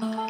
Oh. 0.00 0.27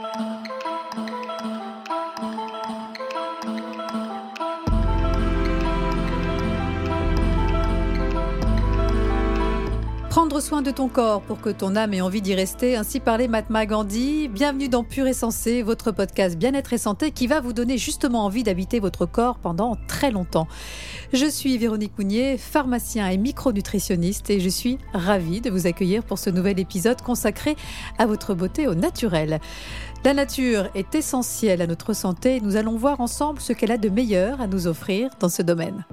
Prendre 10.28 10.42
soin 10.42 10.60
de 10.60 10.70
ton 10.70 10.88
corps 10.88 11.22
pour 11.22 11.40
que 11.40 11.48
ton 11.48 11.74
âme 11.74 11.94
ait 11.94 12.02
envie 12.02 12.20
d'y 12.20 12.34
rester, 12.34 12.76
ainsi 12.76 13.00
parlait 13.00 13.28
Mahatma 13.28 13.64
Gandhi. 13.64 14.28
Bienvenue 14.28 14.68
dans 14.68 14.84
Pur 14.84 15.06
et 15.06 15.14
Sensé, 15.14 15.62
votre 15.62 15.90
podcast 15.90 16.36
bien-être 16.36 16.74
et 16.74 16.78
santé 16.78 17.12
qui 17.12 17.26
va 17.26 17.40
vous 17.40 17.54
donner 17.54 17.78
justement 17.78 18.26
envie 18.26 18.42
d'habiter 18.42 18.78
votre 18.78 19.06
corps 19.06 19.38
pendant 19.38 19.78
très 19.88 20.10
longtemps. 20.10 20.46
Je 21.14 21.24
suis 21.24 21.56
Véronique 21.56 21.96
Mounier, 21.96 22.36
pharmacien 22.36 23.08
et 23.08 23.16
micronutritionniste 23.16 24.28
et 24.28 24.38
je 24.38 24.50
suis 24.50 24.76
ravie 24.92 25.40
de 25.40 25.48
vous 25.48 25.66
accueillir 25.66 26.02
pour 26.02 26.18
ce 26.18 26.28
nouvel 26.28 26.60
épisode 26.60 27.00
consacré 27.00 27.56
à 27.96 28.04
votre 28.04 28.34
beauté 28.34 28.68
au 28.68 28.74
naturel. 28.74 29.40
La 30.04 30.12
nature 30.12 30.68
est 30.74 30.94
essentielle 30.94 31.62
à 31.62 31.66
notre 31.66 31.94
santé 31.94 32.36
et 32.36 32.40
nous 32.42 32.56
allons 32.56 32.76
voir 32.76 33.00
ensemble 33.00 33.40
ce 33.40 33.54
qu'elle 33.54 33.72
a 33.72 33.78
de 33.78 33.88
meilleur 33.88 34.42
à 34.42 34.46
nous 34.46 34.66
offrir 34.66 35.08
dans 35.20 35.30
ce 35.30 35.40
domaine. 35.40 35.86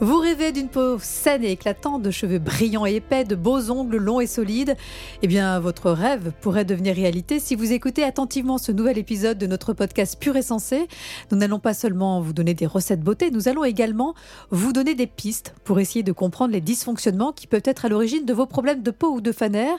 Vous 0.00 0.20
rêvez 0.20 0.52
d'une 0.52 0.68
peau 0.68 0.96
saine 1.00 1.42
et 1.42 1.50
éclatante, 1.50 2.02
de 2.02 2.12
cheveux 2.12 2.38
brillants 2.38 2.86
et 2.86 2.94
épais, 2.94 3.24
de 3.24 3.34
beaux 3.34 3.68
ongles 3.72 3.96
longs 3.96 4.20
et 4.20 4.28
solides 4.28 4.76
Eh 5.22 5.26
bien, 5.26 5.58
votre 5.58 5.90
rêve 5.90 6.30
pourrait 6.40 6.64
devenir 6.64 6.94
réalité 6.94 7.40
si 7.40 7.56
vous 7.56 7.72
écoutez 7.72 8.04
attentivement 8.04 8.58
ce 8.58 8.70
nouvel 8.70 8.96
épisode 8.96 9.38
de 9.38 9.48
notre 9.48 9.72
podcast 9.72 10.16
Pur 10.20 10.36
et 10.36 10.42
Sensé. 10.42 10.86
Nous 11.32 11.36
n'allons 11.36 11.58
pas 11.58 11.74
seulement 11.74 12.20
vous 12.20 12.32
donner 12.32 12.54
des 12.54 12.64
recettes 12.64 13.00
beauté, 13.00 13.32
nous 13.32 13.48
allons 13.48 13.64
également 13.64 14.14
vous 14.50 14.72
donner 14.72 14.94
des 14.94 15.08
pistes 15.08 15.52
pour 15.64 15.80
essayer 15.80 16.04
de 16.04 16.12
comprendre 16.12 16.52
les 16.52 16.60
dysfonctionnements 16.60 17.32
qui 17.32 17.48
peuvent 17.48 17.62
être 17.64 17.84
à 17.84 17.88
l'origine 17.88 18.24
de 18.24 18.32
vos 18.32 18.46
problèmes 18.46 18.84
de 18.84 18.92
peau 18.92 19.14
ou 19.14 19.20
de 19.20 19.32
fanère. 19.32 19.78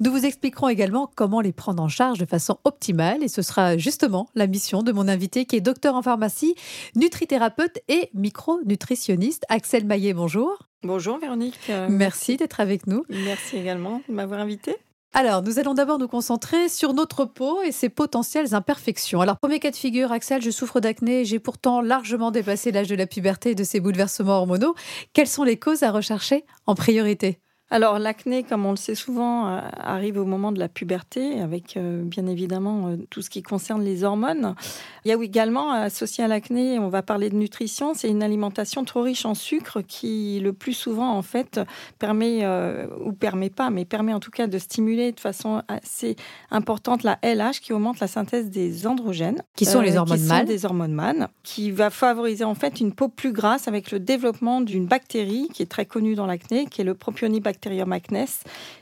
Nous 0.00 0.10
vous 0.10 0.26
expliquerons 0.26 0.68
également 0.68 1.08
comment 1.14 1.40
les 1.40 1.52
prendre 1.52 1.80
en 1.80 1.88
charge 1.88 2.18
de 2.18 2.26
façon 2.26 2.58
optimale 2.64 3.22
et 3.22 3.28
ce 3.28 3.42
sera 3.42 3.76
justement 3.76 4.26
la 4.34 4.48
mission 4.48 4.82
de 4.82 4.90
mon 4.90 5.06
invité 5.06 5.44
qui 5.44 5.54
est 5.54 5.60
docteur 5.60 5.94
en 5.94 6.02
pharmacie, 6.02 6.56
nutrithérapeute 6.96 7.78
et 7.86 8.10
micronutritionniste 8.14 9.44
Axel 9.60 9.84
Maillet, 9.84 10.14
bonjour. 10.14 10.56
Bonjour 10.82 11.18
Véronique. 11.18 11.68
Euh, 11.68 11.86
Merci 11.90 12.38
d'être 12.38 12.60
avec 12.60 12.86
nous. 12.86 13.04
Merci 13.10 13.58
également 13.58 14.00
de 14.08 14.14
m'avoir 14.14 14.40
invité. 14.40 14.74
Alors, 15.12 15.42
nous 15.42 15.58
allons 15.58 15.74
d'abord 15.74 15.98
nous 15.98 16.08
concentrer 16.08 16.70
sur 16.70 16.94
notre 16.94 17.26
peau 17.26 17.60
et 17.60 17.70
ses 17.70 17.90
potentielles 17.90 18.54
imperfections. 18.54 19.20
Alors, 19.20 19.36
premier 19.36 19.60
cas 19.60 19.70
de 19.70 19.76
figure, 19.76 20.12
Axel, 20.12 20.40
je 20.40 20.50
souffre 20.50 20.80
d'acné, 20.80 21.26
j'ai 21.26 21.38
pourtant 21.38 21.82
largement 21.82 22.30
dépassé 22.30 22.72
l'âge 22.72 22.88
de 22.88 22.94
la 22.94 23.06
puberté 23.06 23.50
et 23.50 23.54
de 23.54 23.62
ces 23.62 23.80
bouleversements 23.80 24.38
hormonaux. 24.38 24.74
Quelles 25.12 25.28
sont 25.28 25.44
les 25.44 25.58
causes 25.58 25.82
à 25.82 25.90
rechercher 25.90 26.46
en 26.64 26.74
priorité? 26.74 27.38
Alors 27.72 28.00
l'acné, 28.00 28.42
comme 28.42 28.66
on 28.66 28.72
le 28.72 28.76
sait 28.76 28.96
souvent, 28.96 29.46
euh, 29.46 29.60
arrive 29.78 30.18
au 30.18 30.24
moment 30.24 30.50
de 30.50 30.58
la 30.58 30.68
puberté, 30.68 31.40
avec 31.40 31.76
euh, 31.76 32.02
bien 32.02 32.26
évidemment 32.26 32.88
euh, 32.88 32.96
tout 33.10 33.22
ce 33.22 33.30
qui 33.30 33.42
concerne 33.42 33.84
les 33.84 34.02
hormones. 34.02 34.56
Il 35.04 35.08
y 35.08 35.12
a 35.12 35.22
également 35.22 35.70
associé 35.70 36.24
à 36.24 36.28
l'acné, 36.28 36.80
on 36.80 36.88
va 36.88 37.02
parler 37.02 37.30
de 37.30 37.36
nutrition, 37.36 37.94
c'est 37.94 38.08
une 38.08 38.24
alimentation 38.24 38.84
trop 38.84 39.02
riche 39.02 39.24
en 39.24 39.34
sucre 39.34 39.82
qui 39.82 40.40
le 40.40 40.52
plus 40.52 40.72
souvent 40.72 41.12
en 41.12 41.22
fait 41.22 41.60
permet 41.98 42.46
ou 43.02 43.12
permet 43.12 43.50
pas, 43.50 43.70
mais 43.70 43.84
permet 43.84 44.12
en 44.12 44.20
tout 44.20 44.30
cas 44.30 44.46
de 44.46 44.58
stimuler 44.58 45.12
de 45.12 45.20
façon 45.20 45.62
assez 45.68 46.16
importante 46.50 47.02
la 47.02 47.18
LH 47.22 47.60
qui 47.62 47.72
augmente 47.72 48.00
la 48.00 48.08
synthèse 48.08 48.50
des 48.50 48.86
androgènes, 48.86 49.42
qui 49.56 49.64
sont 49.64 49.80
les 49.80 49.96
hormones 49.96 50.24
mâles, 50.24 50.46
des 50.46 50.64
hormones 50.66 50.92
mâles, 50.92 51.28
qui 51.42 51.70
va 51.70 51.88
favoriser 51.88 52.44
en 52.44 52.54
fait 52.54 52.80
une 52.80 52.92
peau 52.92 53.08
plus 53.08 53.32
grasse 53.32 53.68
avec 53.68 53.90
le 53.90 54.00
développement 54.00 54.60
d'une 54.60 54.86
bactérie 54.86 55.48
qui 55.54 55.62
est 55.62 55.70
très 55.70 55.86
connue 55.86 56.14
dans 56.14 56.26
l'acné, 56.26 56.66
qui 56.66 56.82
est 56.82 56.84
le 56.84 56.94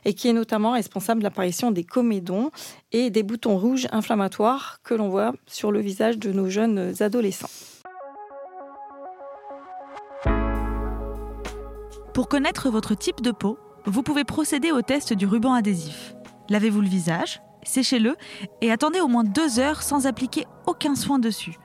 et 0.04 0.14
qui 0.14 0.28
est 0.28 0.32
notamment 0.32 0.72
responsable 0.72 1.20
de 1.20 1.24
l'apparition 1.24 1.70
des 1.70 1.84
comédons 1.84 2.50
et 2.92 3.10
des 3.10 3.22
boutons 3.22 3.58
rouges 3.58 3.86
inflammatoires 3.92 4.80
que 4.82 4.94
l'on 4.94 5.08
voit 5.08 5.32
sur 5.46 5.72
le 5.72 5.80
visage 5.80 6.18
de 6.18 6.32
nos 6.32 6.48
jeunes 6.48 6.94
adolescents. 7.00 7.50
Pour 12.14 12.28
connaître 12.28 12.68
votre 12.70 12.94
type 12.94 13.20
de 13.20 13.30
peau, 13.30 13.58
vous 13.86 14.02
pouvez 14.02 14.24
procéder 14.24 14.72
au 14.72 14.82
test 14.82 15.12
du 15.12 15.26
ruban 15.26 15.54
adhésif. 15.54 16.14
Lavez-vous 16.48 16.80
le 16.80 16.88
visage, 16.88 17.40
séchez-le 17.62 18.16
et 18.60 18.72
attendez 18.72 19.00
au 19.00 19.08
moins 19.08 19.24
deux 19.24 19.60
heures 19.60 19.82
sans 19.82 20.06
appliquer 20.06 20.46
aucun 20.66 20.94
soin 20.94 21.18
dessus. 21.18 21.56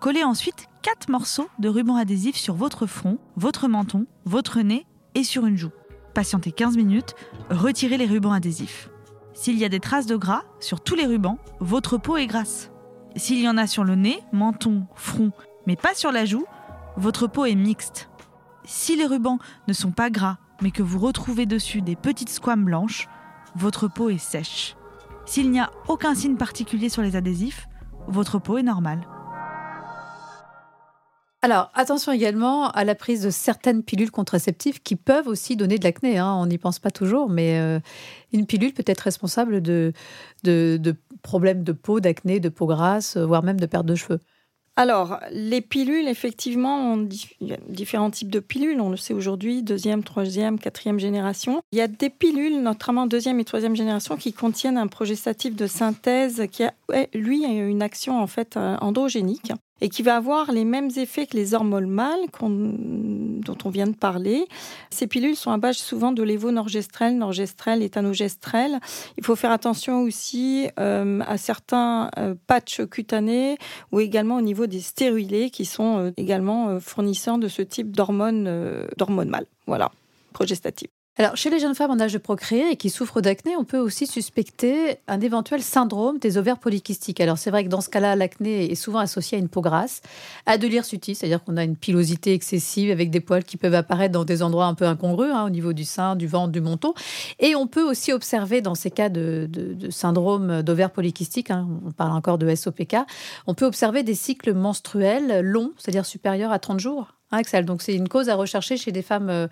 Collez 0.00 0.24
ensuite 0.24 0.66
quatre 0.82 1.08
morceaux 1.08 1.48
de 1.60 1.68
ruban 1.68 1.96
adhésif 1.96 2.36
sur 2.36 2.54
votre 2.54 2.86
front, 2.86 3.18
votre 3.36 3.68
menton, 3.68 4.06
votre 4.24 4.60
nez 4.60 4.84
et 5.14 5.24
sur 5.24 5.46
une 5.46 5.56
joue 5.56 5.70
patientez 6.12 6.52
15 6.52 6.76
minutes, 6.76 7.14
retirez 7.50 7.96
les 7.96 8.06
rubans 8.06 8.32
adhésifs. 8.32 8.90
S'il 9.34 9.58
y 9.58 9.64
a 9.64 9.68
des 9.68 9.80
traces 9.80 10.06
de 10.06 10.16
gras 10.16 10.42
sur 10.60 10.80
tous 10.80 10.94
les 10.94 11.06
rubans, 11.06 11.38
votre 11.60 11.96
peau 11.96 12.16
est 12.16 12.26
grasse. 12.26 12.70
S'il 13.16 13.40
y 13.40 13.48
en 13.48 13.56
a 13.56 13.66
sur 13.66 13.84
le 13.84 13.94
nez, 13.94 14.20
menton, 14.32 14.86
front, 14.94 15.32
mais 15.66 15.76
pas 15.76 15.94
sur 15.94 16.12
la 16.12 16.24
joue, 16.24 16.44
votre 16.96 17.26
peau 17.26 17.44
est 17.44 17.54
mixte. 17.54 18.08
Si 18.64 18.96
les 18.96 19.06
rubans 19.06 19.38
ne 19.68 19.72
sont 19.72 19.90
pas 19.90 20.10
gras, 20.10 20.38
mais 20.60 20.70
que 20.70 20.82
vous 20.82 20.98
retrouvez 20.98 21.46
dessus 21.46 21.82
des 21.82 21.96
petites 21.96 22.28
squames 22.28 22.64
blanches, 22.64 23.08
votre 23.56 23.88
peau 23.88 24.08
est 24.10 24.18
sèche. 24.18 24.76
S'il 25.24 25.50
n'y 25.50 25.60
a 25.60 25.70
aucun 25.88 26.14
signe 26.14 26.36
particulier 26.36 26.88
sur 26.88 27.02
les 27.02 27.16
adhésifs, 27.16 27.68
votre 28.06 28.38
peau 28.38 28.58
est 28.58 28.62
normale. 28.62 29.00
Alors, 31.44 31.72
attention 31.74 32.12
également 32.12 32.70
à 32.70 32.84
la 32.84 32.94
prise 32.94 33.22
de 33.22 33.30
certaines 33.30 33.82
pilules 33.82 34.12
contraceptives 34.12 34.80
qui 34.80 34.94
peuvent 34.94 35.26
aussi 35.26 35.56
donner 35.56 35.76
de 35.76 35.82
l'acné. 35.82 36.16
Hein. 36.16 36.32
On 36.38 36.46
n'y 36.46 36.56
pense 36.56 36.78
pas 36.78 36.92
toujours, 36.92 37.28
mais 37.28 37.58
euh, 37.58 37.80
une 38.32 38.46
pilule 38.46 38.72
peut 38.72 38.84
être 38.86 39.00
responsable 39.00 39.60
de, 39.60 39.92
problèmes 41.22 41.64
de 41.64 41.72
peau, 41.72 41.98
d'acné, 41.98 42.38
de 42.38 42.48
peau 42.48 42.66
grasse, 42.66 43.16
voire 43.16 43.42
même 43.42 43.58
de 43.58 43.66
perte 43.66 43.86
de 43.86 43.96
cheveux. 43.96 44.20
Alors, 44.76 45.18
les 45.32 45.60
pilules, 45.60 46.06
effectivement, 46.06 46.92
ont 46.92 47.08
différents 47.68 48.10
types 48.10 48.30
de 48.30 48.40
pilules. 48.40 48.80
On 48.80 48.90
le 48.90 48.96
sait 48.96 49.12
aujourd'hui, 49.12 49.64
deuxième, 49.64 50.04
troisième, 50.04 50.60
quatrième 50.60 51.00
génération. 51.00 51.60
Il 51.72 51.78
y 51.78 51.82
a 51.82 51.88
des 51.88 52.08
pilules, 52.08 52.62
notamment 52.62 53.06
deuxième 53.06 53.40
et 53.40 53.44
troisième 53.44 53.76
génération, 53.76 54.16
qui 54.16 54.32
contiennent 54.32 54.78
un 54.78 54.86
progestatif 54.86 55.56
de 55.56 55.66
synthèse 55.66 56.44
qui 56.52 56.62
a, 56.62 56.72
lui, 57.12 57.44
une 57.44 57.82
action 57.82 58.18
en 58.18 58.28
fait 58.28 58.56
euh, 58.56 58.76
androgénique 58.80 59.52
et 59.82 59.88
qui 59.88 60.02
va 60.02 60.16
avoir 60.16 60.52
les 60.52 60.64
mêmes 60.64 60.90
effets 60.96 61.26
que 61.26 61.36
les 61.36 61.54
hormones 61.54 61.88
mâles 61.88 62.26
dont 62.40 63.58
on 63.64 63.68
vient 63.68 63.88
de 63.88 63.96
parler. 63.96 64.46
Ces 64.90 65.08
pilules 65.08 65.34
sont 65.34 65.50
à 65.50 65.58
base 65.58 65.76
souvent 65.76 66.12
de 66.12 66.22
lévonorgestrel, 66.22 67.18
norgestrel, 67.18 67.82
éthanogestrel. 67.82 68.78
Il 69.18 69.24
faut 69.24 69.34
faire 69.34 69.50
attention 69.50 70.02
aussi 70.02 70.68
euh, 70.78 71.20
à 71.26 71.36
certains 71.36 72.10
euh, 72.16 72.36
patchs 72.46 72.86
cutanés 72.86 73.58
ou 73.90 73.98
également 73.98 74.36
au 74.36 74.40
niveau 74.40 74.68
des 74.68 74.80
stéroïdés 74.80 75.50
qui 75.50 75.64
sont 75.64 75.98
euh, 75.98 76.10
également 76.16 76.78
fournisseurs 76.78 77.38
de 77.38 77.48
ce 77.48 77.62
type 77.62 77.90
d'hormones 77.90 78.86
d'hormones 78.96 79.30
mâles. 79.30 79.46
Voilà, 79.66 79.90
progestatives. 80.32 81.01
Alors, 81.18 81.36
chez 81.36 81.50
les 81.50 81.58
jeunes 81.60 81.74
femmes 81.74 81.90
en 81.90 82.00
âge 82.00 82.14
de 82.14 82.18
procréer 82.18 82.70
et 82.70 82.76
qui 82.76 82.88
souffrent 82.88 83.20
d'acné, 83.20 83.54
on 83.58 83.64
peut 83.64 83.78
aussi 83.78 84.06
suspecter 84.06 84.96
un 85.08 85.20
éventuel 85.20 85.62
syndrome 85.62 86.18
des 86.18 86.38
ovaires 86.38 86.56
polykystiques. 86.58 87.20
Alors, 87.20 87.36
c'est 87.36 87.50
vrai 87.50 87.64
que 87.64 87.68
dans 87.68 87.82
ce 87.82 87.90
cas-là, 87.90 88.16
l'acné 88.16 88.72
est 88.72 88.76
souvent 88.76 88.98
associé 88.98 89.36
à 89.36 89.38
une 89.38 89.50
peau 89.50 89.60
grasse, 89.60 90.00
à 90.46 90.56
de 90.56 90.66
l'hirsutie, 90.66 91.14
c'est-à-dire 91.14 91.44
qu'on 91.44 91.58
a 91.58 91.64
une 91.64 91.76
pilosité 91.76 92.32
excessive 92.32 92.90
avec 92.90 93.10
des 93.10 93.20
poils 93.20 93.44
qui 93.44 93.58
peuvent 93.58 93.74
apparaître 93.74 94.12
dans 94.12 94.24
des 94.24 94.42
endroits 94.42 94.64
un 94.64 94.72
peu 94.72 94.86
incongrus, 94.86 95.30
hein, 95.34 95.44
au 95.44 95.50
niveau 95.50 95.74
du 95.74 95.84
sein, 95.84 96.16
du 96.16 96.26
ventre, 96.26 96.50
du 96.50 96.62
menton. 96.62 96.94
Et 97.40 97.54
on 97.54 97.66
peut 97.66 97.84
aussi 97.84 98.14
observer 98.14 98.62
dans 98.62 98.74
ces 98.74 98.90
cas 98.90 99.10
de, 99.10 99.50
syndrome 99.90 100.62
d'ovaires 100.62 100.92
polykystiques, 100.92 101.50
hein, 101.50 101.68
on 101.84 101.90
parle 101.90 102.12
encore 102.12 102.38
de 102.38 102.54
SOPK, 102.54 102.96
on 103.46 103.52
peut 103.52 103.66
observer 103.66 104.02
des 104.02 104.14
cycles 104.14 104.54
menstruels 104.54 105.40
longs, 105.42 105.72
c'est-à-dire 105.76 106.06
supérieurs 106.06 106.52
à 106.52 106.58
30 106.58 106.80
jours. 106.80 107.12
Axel. 107.38 107.64
Donc 107.64 107.82
c'est 107.82 107.94
une 107.94 108.08
cause 108.08 108.28
à 108.28 108.34
rechercher 108.34 108.76
chez 108.76 108.92
des 108.92 109.02
femmes 109.02 109.30
euh, 109.30 109.48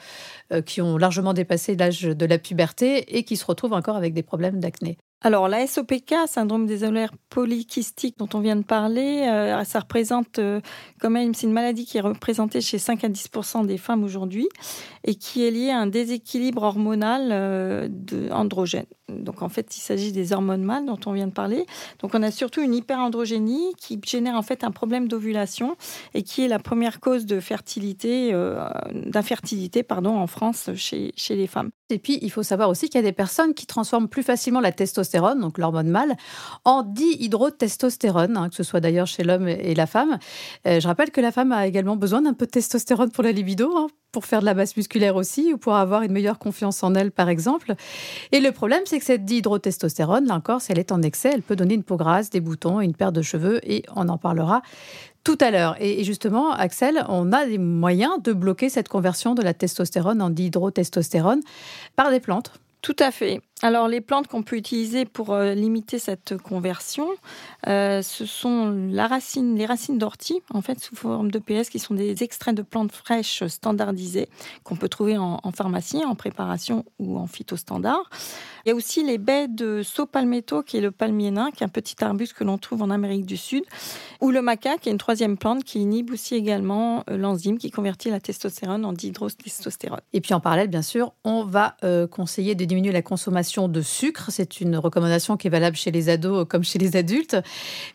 euh, 0.53 0.63
qui 0.63 0.81
ont 0.81 0.97
largement 0.97 1.35
dépassé 1.35 1.77
l'âge 1.77 2.03
de 2.03 2.27
la 2.27 2.39
puberté 2.39 3.17
et 3.17 3.25
qui 3.25 3.37
se 3.37 3.45
retrouvent 3.45 3.73
encore 3.73 3.97
avec 3.97 4.15
des 4.15 4.23
problèmes 4.23 4.61
d'acné. 4.61 4.99
Alors, 5.23 5.49
la 5.49 5.67
SOPK, 5.67 6.15
syndrome 6.27 6.65
des 6.65 6.83
ovaires 6.83 7.13
polykystiques 7.29 8.17
dont 8.17 8.29
on 8.33 8.41
vient 8.41 8.57
de 8.57 8.65
parler, 8.65 9.29
euh, 9.29 9.63
ça 9.65 9.81
représente 9.81 10.41
quand 10.99 11.11
même, 11.11 11.35
c'est 11.35 11.47
une 11.47 11.53
maladie 11.53 11.85
qui 11.85 11.99
est 11.99 12.01
représentée 12.01 12.63
chez 12.63 12.79
5 12.79 13.05
à 13.05 13.09
10% 13.09 13.67
des 13.67 13.77
femmes 13.77 14.03
aujourd'hui 14.03 14.49
et 15.05 15.15
qui 15.17 15.45
est 15.45 15.51
liée 15.51 15.69
à 15.69 15.79
un 15.79 15.87
déséquilibre 15.87 16.63
hormonal 16.63 17.91
androgène. 18.31 18.87
Donc, 19.09 19.43
en 19.43 19.51
fait, 19.51 19.77
il 19.77 19.81
s'agit 19.81 20.13
des 20.13 20.33
hormones 20.33 20.65
mâles 20.65 20.87
dont 20.87 20.99
on 21.05 21.13
vient 21.13 21.27
de 21.27 21.33
parler. 21.33 21.67
Donc, 21.99 22.15
on 22.15 22.23
a 22.23 22.31
surtout 22.31 22.63
une 22.63 22.75
hyperandrogénie 22.75 23.75
qui 23.77 24.01
génère 24.03 24.37
en 24.37 24.43
fait 24.43 24.65
un 24.65 24.71
problème 24.71 25.07
d'ovulation 25.07 25.77
et 26.15 26.23
qui 26.23 26.43
est 26.45 26.49
la 26.49 26.59
première 26.59 26.99
cause 26.99 27.27
de 27.27 27.41
fertilité, 27.41 28.33
d'infertilité, 28.95 29.83
pardon, 29.83 30.17
en 30.17 30.27
France 30.27 30.71
chez, 30.77 31.13
chez 31.17 31.37
les 31.37 31.47
femmes. 31.47 31.71
Et 31.91 31.99
puis, 31.99 32.19
il 32.23 32.31
faut 32.31 32.43
savoir 32.43 32.69
aussi 32.69 32.89
qu'il 32.89 33.01
y 33.01 33.05
a 33.05 33.07
des 33.07 33.13
personnes 33.13 33.55
qui 33.55 33.67
transforment 33.67 34.09
plus 34.09 34.23
facilement 34.23 34.61
la 34.61 34.73
testostérone 34.73 35.41
donc 35.41 35.59
l'hormone 35.59 35.89
mâle, 35.89 36.17
en 36.65 36.83
dihydrotestostérone, 36.83 38.37
hein, 38.37 38.49
que 38.49 38.55
ce 38.55 38.63
soit 38.63 38.81
d'ailleurs 38.81 39.07
chez 39.07 39.25
l'homme 39.25 39.49
et 39.49 39.75
la 39.75 39.87
femme. 39.87 40.19
Euh, 40.67 40.81
je 40.81 40.87
rappelle 40.87 41.11
que 41.11 41.21
la 41.21 41.33
femme 41.33 41.53
a 41.53 41.67
également 41.67 41.97
besoin 41.97 42.23
d'un 42.23 42.35
peu 42.35 42.47
de 42.47 42.51
testostérone 42.51 43.11
pour 43.11 43.25
la 43.25 43.33
libido, 43.33 43.77
hein, 43.77 43.89
pour 44.13 44.25
faire 44.25 44.41
de 44.41 44.47
la 44.47 44.55
masse 44.55 44.77
musculaire 44.77 45.17
aussi, 45.17 45.53
ou 45.53 45.59
pour 45.59 45.75
avoir 45.75 46.03
une 46.03 46.13
meilleure 46.13 46.39
confiance 46.39 46.83
en 46.83 46.95
elle, 46.95 47.11
par 47.11 47.29
exemple. 47.29 47.75
Et 48.33 48.41
le 48.41 48.53
problème, 48.53 48.83
c'est 48.87 48.99
que 48.99 49.05
cette 49.05 49.25
dihydrotestostérone, 49.25 50.27
là 50.27 50.35
encore, 50.35 50.61
si 50.61 50.73
elle 50.73 50.79
est 50.79 50.93
en 50.93 51.03
excès, 51.03 51.31
elle 51.33 51.43
peut 51.43 51.57
donner 51.57 51.75
une 51.75 51.85
peau 51.85 51.97
grasse, 51.97 52.31
des 52.31 52.41
boutons, 52.41 52.81
une 52.81 52.95
perte 52.95 53.15
de 53.15 53.23
cheveux, 53.23 53.61
et 53.63 53.83
on 53.95 54.09
en 54.09 54.19
parlera 54.19 54.63
tout 55.25 55.39
à 55.41 55.51
l'heure. 55.51 55.77
Et 55.81 56.03
justement, 56.05 56.53
Axel, 56.53 57.05
on 57.09 57.33
a 57.33 57.47
des 57.47 57.59
moyens 57.59 58.23
de 58.23 58.33
bloquer 58.33 58.69
cette 58.69 58.89
conversion 58.89 59.35
de 59.35 59.43
la 59.43 59.55
testostérone 59.55 60.23
en 60.23 60.31
dihydrotestostérone 60.31 61.41
par 61.97 62.11
des 62.11 62.21
plantes. 62.21 62.53
Tout 62.83 62.97
à 62.99 63.11
fait. 63.11 63.41
Alors 63.63 63.89
les 63.89 64.01
plantes 64.01 64.27
qu'on 64.27 64.43
peut 64.43 64.57
utiliser 64.57 65.05
pour 65.05 65.35
euh, 65.35 65.53
limiter 65.53 65.99
cette 65.99 66.39
conversion, 66.39 67.09
euh, 67.67 68.01
ce 68.01 68.25
sont 68.25 68.71
les 68.71 69.67
racines 69.67 69.99
d'ortie, 69.99 70.41
en 70.55 70.63
fait 70.63 70.81
sous 70.81 70.97
forme 70.97 71.31
de 71.31 71.39
PS, 71.39 71.69
qui 71.69 71.79
sont 71.79 71.93
des 71.93 72.23
extraits 72.23 72.55
de 72.55 72.63
plantes 72.63 72.93
fraîches 72.93 73.47
standardisées 73.49 74.31
qu'on 74.65 74.77
peut 74.77 74.89
trouver 74.89 75.19
en, 75.19 75.39
pharmacie, 75.55 76.03
en 76.07 76.15
préparation 76.15 76.87
ou 76.99 77.19
en 77.19 77.27
phytostandard. 77.27 78.09
Il 78.65 78.71
y 78.71 78.73
a 78.73 78.75
aussi 78.75 79.05
les 79.05 79.19
baies 79.19 79.49
de 79.49 79.83
saut 79.83 80.07
palmetto, 80.07 80.63
qui 80.63 80.79
est 80.79 80.83
le 80.83 80.91
palmier 80.91 81.31
nain, 81.31 81.51
qui 81.51 81.63
est 81.63 81.67
un 81.67 81.71
petit 81.71 82.03
arbuste 82.03 82.33
que 82.33 82.45
l'on 82.45 82.57
trouve 82.57 82.83
en 82.83 82.91
Amérique 82.91 83.27
du 83.27 83.37
Sud, 83.37 83.65
ou 84.23 84.31
le 84.31 84.41
maca, 84.41 84.79
qui 84.79 84.89
est 84.89 84.93
une 84.93 84.99
troisième 84.99 85.37
plante 85.37 85.65
qui 85.65 85.81
inhibe 85.81 86.13
aussi 86.13 86.35
également 86.35 87.05
euh, 87.11 87.19
l'enzyme 87.19 87.59
qui 87.59 87.71
convertit 87.71 88.09
la 88.09 88.21
testostérone 88.21 88.87
en 88.87 88.95
dihydrotestostérone. 88.95 90.01
Et 90.15 90.23
puis 90.23 90.33
en 90.33 90.41
parallèle, 90.41 90.69
bien 90.69 90.83
sûr, 90.83 91.13
on 91.25 91.45
va 91.45 91.77
conseiller 92.11 92.55
de 92.55 92.65
diminuer 92.65 92.93
la 92.93 93.03
consommation 93.03 93.50
de 93.59 93.83
sucre. 93.83 94.27
C'est 94.31 94.61
une 94.61 94.77
recommandation 94.77 95.37
qui 95.37 95.47
est 95.47 95.51
valable 95.51 95.77
chez 95.77 95.91
les 95.91 96.09
ados 96.09 96.47
comme 96.49 96.65
chez 96.65 96.79
les 96.79 96.97
adultes. 96.97 97.37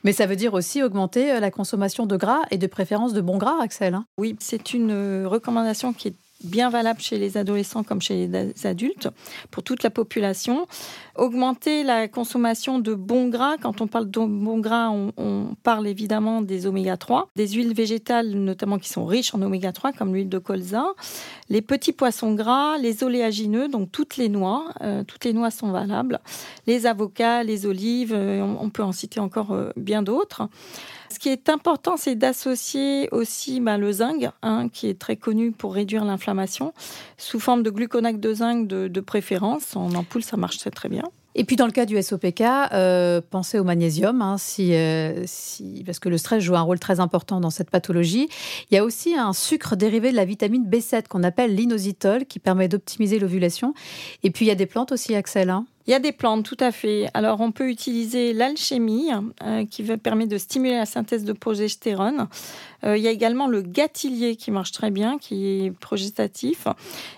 Mais 0.04 0.14
ça 0.14 0.26
veut 0.26 0.36
dire 0.36 0.54
aussi 0.54 0.84
augmenter 0.84 1.32
euh, 1.32 1.40
la 1.40 1.52
consommation 1.52 2.06
de 2.06 2.18
gras 2.18 2.42
et 2.52 2.58
de 2.58 2.68
préférence 2.68 3.14
de 3.14 3.22
bons 3.22 3.38
gras, 3.38 3.62
Axel. 3.62 3.94
Hein. 3.94 4.06
oui, 4.18 4.36
c'est 4.40 4.74
une 4.74 4.92
euh, 4.92 5.28
recommandation 5.28 5.94
qui 5.94 6.10
est 6.10 6.16
bien 6.44 6.70
valable 6.70 7.00
chez 7.02 7.18
les 7.18 7.38
adolescents 7.38 7.84
comme 7.84 8.02
chez 8.02 8.28
les 8.28 8.68
adultes, 8.68 9.10
pour 9.52 9.64
toute 9.64 9.84
la 9.84 9.90
population. 9.90 10.68
Augmenter 11.16 11.84
la 11.84 12.08
consommation 12.08 12.80
de 12.80 12.94
bons 12.94 13.30
gras. 13.30 13.56
Quand 13.62 13.80
on 13.82 13.88
parle 13.88 14.10
de 14.10 14.20
bons 14.20 14.60
gras, 14.60 14.90
on, 14.90 15.56
parle 15.64 15.88
évidemment 15.88 16.42
des 16.42 16.68
oméga 16.68 16.98
3, 16.98 17.30
des 17.36 17.48
huiles 17.48 17.74
végétales 17.74 18.32
notamment 18.32 18.78
qui 18.78 18.90
sont 18.90 19.06
riches 19.06 19.34
en 19.34 19.42
oméga 19.42 19.72
3, 19.72 19.94
comme 19.94 20.14
l'huile 20.14 20.30
de 20.30 20.38
colza, 20.38 20.86
les 21.50 21.62
petits 21.62 21.94
poissons 21.94 22.34
gras, 22.34 22.78
les 22.78 23.04
oléagineux, 23.04 23.68
donc 23.68 23.92
toutes 23.92 24.18
les 24.18 24.30
noix. 24.30 24.66
Euh, 24.82 25.04
toutes 25.04 25.26
les 25.26 25.34
noix 25.34 25.52
sont 25.52 25.72
valables. 25.72 26.20
Les 26.68 26.86
avocats, 26.86 27.44
les 27.44 27.66
olives, 27.66 28.14
euh, 28.14 28.42
on, 28.42 28.70
peut 28.70 28.84
en 28.84 28.92
citer 28.92 29.20
encore 29.20 29.52
euh, 29.52 29.72
bien 29.78 30.02
d'autres. 30.02 30.50
Ce 31.10 31.20
qui 31.20 31.30
est 31.30 31.48
important, 31.48 31.96
c'est 31.98 32.16
d'associer 32.16 33.08
aussi 33.12 33.62
bah, 33.62 33.78
le 33.78 33.92
zinc, 33.92 34.30
hein, 34.42 34.68
qui 34.68 34.88
est 34.88 35.00
très 35.00 35.16
connu 35.16 35.52
pour 35.52 35.74
réduire 35.74 36.04
l'inflammation, 36.04 36.74
sous 37.18 37.40
forme 37.40 37.64
de 37.64 37.70
gluconate 37.70 38.20
de 38.20 38.34
zinc 38.34 38.68
de, 38.68 39.00
préférence. 39.00 39.78
En 39.78 39.94
ampoule, 39.94 40.24
ça 40.24 40.36
marche 40.36 40.58
très 40.58 40.90
bien. 40.90 41.05
Et 41.38 41.44
puis 41.44 41.58
dans 41.58 41.66
le 41.66 41.74
cas 41.74 41.86
du 41.86 42.02
SOPK, 42.02 42.42
euh, 42.42 43.20
pensez 43.30 43.60
au 43.60 43.66
magnésium, 43.66 44.22
hein, 44.22 44.38
euh, 44.60 45.26
parce 45.86 46.00
que 46.00 46.08
le 46.08 46.18
stress 46.18 46.42
joue 46.42 46.56
un 46.56 46.62
rôle 46.62 46.80
très 46.80 47.02
important 47.02 47.42
dans 47.42 47.50
cette 47.50 47.70
pathologie. 47.70 48.30
Il 48.72 48.76
y 48.76 48.78
a 48.78 48.86
aussi 48.86 49.16
un 49.16 49.34
sucre 49.34 49.76
dérivé 49.76 50.12
de 50.12 50.16
la 50.16 50.24
vitamine 50.24 50.66
B7 50.66 51.10
qu'on 51.10 51.24
appelle 51.24 51.54
l'inositol, 51.54 52.26
qui 52.26 52.40
permet 52.40 52.70
d'optimiser 52.70 53.20
l'ovulation. 53.20 53.74
Et 54.24 54.32
puis 54.32 54.46
il 54.46 54.48
y 54.48 54.52
a 54.52 54.56
des 54.56 54.66
plantes 54.66 54.94
aussi, 54.94 55.14
Axel. 55.14 55.50
Hein. 55.50 55.66
Il 55.88 55.92
y 55.92 55.94
a 55.94 56.00
des 56.00 56.14
plantes, 56.14 56.46
tout 56.46 56.58
à 56.62 56.72
fait. 56.72 57.10
Alors, 57.14 57.42
on 57.42 57.52
peut 57.52 57.70
utiliser 57.70 58.34
l'alchimie, 58.34 59.12
euh, 59.44 59.66
qui 59.66 59.84
permet 59.84 60.26
de 60.26 60.38
stimuler 60.38 60.78
la 60.78 60.86
synthèse 60.88 61.26
de 61.26 61.34
progestérone. 61.34 62.28
il 62.84 62.98
y 62.98 63.08
a 63.08 63.12
également 63.12 63.48
le 63.48 63.62
gâtillier 63.62 64.36
qui 64.36 64.52
marche 64.52 64.72
très 64.72 64.90
bien, 64.90 65.20
qui 65.20 65.66
est 65.66 65.72
progestatif. 65.72 66.68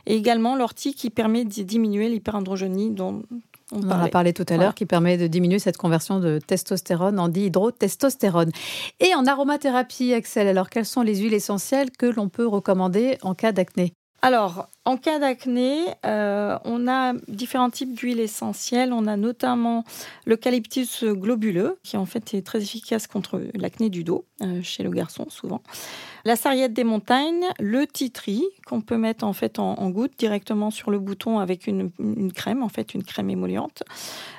Et 0.05 0.15
également 0.15 0.55
l'ortie 0.55 0.95
qui 0.95 1.09
permet 1.09 1.45
de 1.45 1.63
diminuer 1.63 2.09
l'hyperandrogénie 2.09 2.89
dont 2.89 3.23
on, 3.71 3.83
en 3.89 3.99
a 4.03 4.07
parlé 4.07 4.33
tout 4.33 4.45
à 4.49 4.57
l'heure, 4.57 4.75
qui 4.75 4.85
permet 4.85 5.17
de 5.17 5.27
diminuer 5.27 5.59
cette 5.59 5.77
conversion 5.77 6.19
de 6.19 6.39
testostérone 6.39 7.19
en 7.19 7.27
dihydrotestostérone. 7.27 8.51
Et 8.99 9.13
en 9.15 9.25
aromathérapie, 9.25 10.13
Axel, 10.13 10.47
alors 10.47 10.69
quelles 10.69 10.85
sont 10.85 11.01
les 11.01 11.17
huiles 11.17 11.33
essentielles 11.33 11.91
que 11.91 12.05
l'on 12.05 12.29
peut 12.29 12.47
recommander 12.47 13.17
en 13.21 13.35
cas 13.35 13.51
d'acné? 13.51 13.93
Alors, 14.23 14.67
en 14.83 14.97
cas 14.97 15.19
d'acné, 15.19 15.85
euh, 16.05 16.57
on 16.65 16.87
a 16.87 17.13
différents 17.27 17.69
types 17.69 17.93
d'huiles 17.93 18.19
essentielles. 18.19 18.91
On 18.91 19.05
a 19.05 19.15
notamment 19.15 19.83
l'eucalyptus 20.25 21.03
globuleux, 21.03 21.77
qui 21.83 21.97
en 21.97 22.07
fait 22.07 22.33
est 22.33 22.41
très 22.41 22.61
efficace 22.61 23.05
contre 23.05 23.41
l'acné 23.53 23.89
du 23.89 24.03
dos, 24.03 24.25
euh, 24.41 24.61
chez 24.63 24.81
le 24.81 24.89
garçon 24.89 25.27
souvent. 25.29 25.61
La 26.25 26.35
sarriette 26.35 26.73
des 26.73 26.83
montagnes, 26.83 27.45
le 27.59 27.85
titri, 27.85 28.43
qu'on 28.65 28.81
peut 28.81 28.97
mettre 28.97 29.23
en 29.23 29.33
fait 29.33 29.59
en, 29.59 29.89
goutte 29.91 30.17
directement 30.17 30.71
sur 30.71 30.89
le 30.89 30.99
bouton 30.99 31.39
avec 31.39 31.67
une, 31.67 31.91
crème, 32.33 32.63
en 32.63 32.69
fait 32.69 32.95
une 32.95 33.03
crème 33.03 33.29
émolliente. 33.29 33.83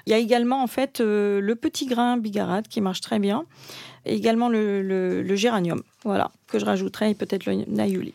Il 0.06 0.10
y 0.10 0.12
a 0.12 0.18
également 0.18 0.62
en 0.62 0.66
fait 0.66 1.00
euh, 1.00 1.40
le 1.40 1.54
petit 1.54 1.86
grain 1.86 2.16
bigarade 2.16 2.66
qui 2.66 2.80
marche 2.80 3.00
très 3.00 3.20
bien, 3.20 3.44
et 4.04 4.14
également 4.14 4.48
le, 4.48 5.34
géranium, 5.36 5.82
voilà, 6.04 6.32
que 6.48 6.58
je 6.58 6.64
rajouterai, 6.64 7.10
et 7.10 7.14
peut-être 7.14 7.46
le 7.46 7.64
naïuli. 7.68 8.12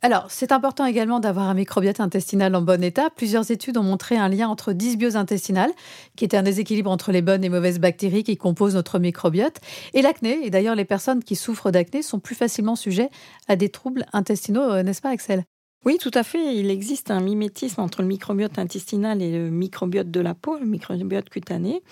Alors, 0.00 0.26
c'est 0.28 0.52
important 0.52 0.86
également 0.86 1.18
d'avoir 1.18 1.48
un 1.48 1.54
microbiote 1.54 1.98
intestinal 1.98 2.54
en 2.54 2.62
bon 2.62 2.84
état. 2.84 3.10
Plusieurs 3.10 3.50
études 3.50 3.76
ont 3.78 3.82
montré 3.82 4.16
un 4.16 4.28
lien 4.28 4.48
entre 4.48 4.72
dysbiose 4.72 5.16
intestinale, 5.16 5.72
qui 6.14 6.24
est 6.24 6.34
un 6.34 6.44
déséquilibre 6.44 6.88
entre 6.88 7.10
les 7.10 7.20
bonnes 7.20 7.42
et 7.42 7.48
mauvaises 7.48 7.80
bactéries 7.80 8.22
qui 8.22 8.36
composent 8.36 8.76
notre 8.76 9.00
microbiote, 9.00 9.56
et 9.94 10.02
l'acné. 10.02 10.38
Et 10.46 10.50
d'ailleurs, 10.50 10.76
les 10.76 10.84
personnes 10.84 11.24
qui 11.24 11.34
souffrent 11.34 11.72
d'acné 11.72 12.02
sont 12.02 12.20
plus 12.20 12.36
facilement 12.36 12.76
sujets 12.76 13.10
à 13.48 13.56
des 13.56 13.70
troubles 13.70 14.06
intestinaux, 14.12 14.70
euh, 14.70 14.82
n'est-ce 14.84 15.02
pas, 15.02 15.10
Axel? 15.10 15.42
Oui, 15.84 15.96
tout 15.98 16.10
à 16.14 16.22
fait. 16.22 16.56
Il 16.56 16.70
existe 16.70 17.10
un 17.10 17.20
mimétisme 17.20 17.80
entre 17.80 18.02
le 18.02 18.08
microbiote 18.08 18.58
intestinal 18.58 19.22
et 19.22 19.32
le 19.32 19.50
microbiote 19.50 20.10
de 20.10 20.20
la 20.20 20.34
peau, 20.34 20.58
le 20.58 20.66
microbiote 20.66 21.28
cutané. 21.28 21.82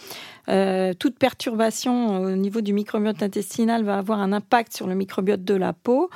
Euh, 0.49 0.93
toute 0.93 1.19
perturbation 1.19 2.21
au 2.21 2.31
niveau 2.33 2.61
du 2.61 2.73
microbiote 2.73 3.23
intestinal 3.23 3.85
va 3.85 3.99
avoir 3.99 4.21
un 4.21 4.33
impact 4.33 4.77
sur 4.77 4.87
le 4.87 4.95
microbiote 4.95 5.45
de 5.45 5.55
la 5.55 5.73
peau. 5.73 6.11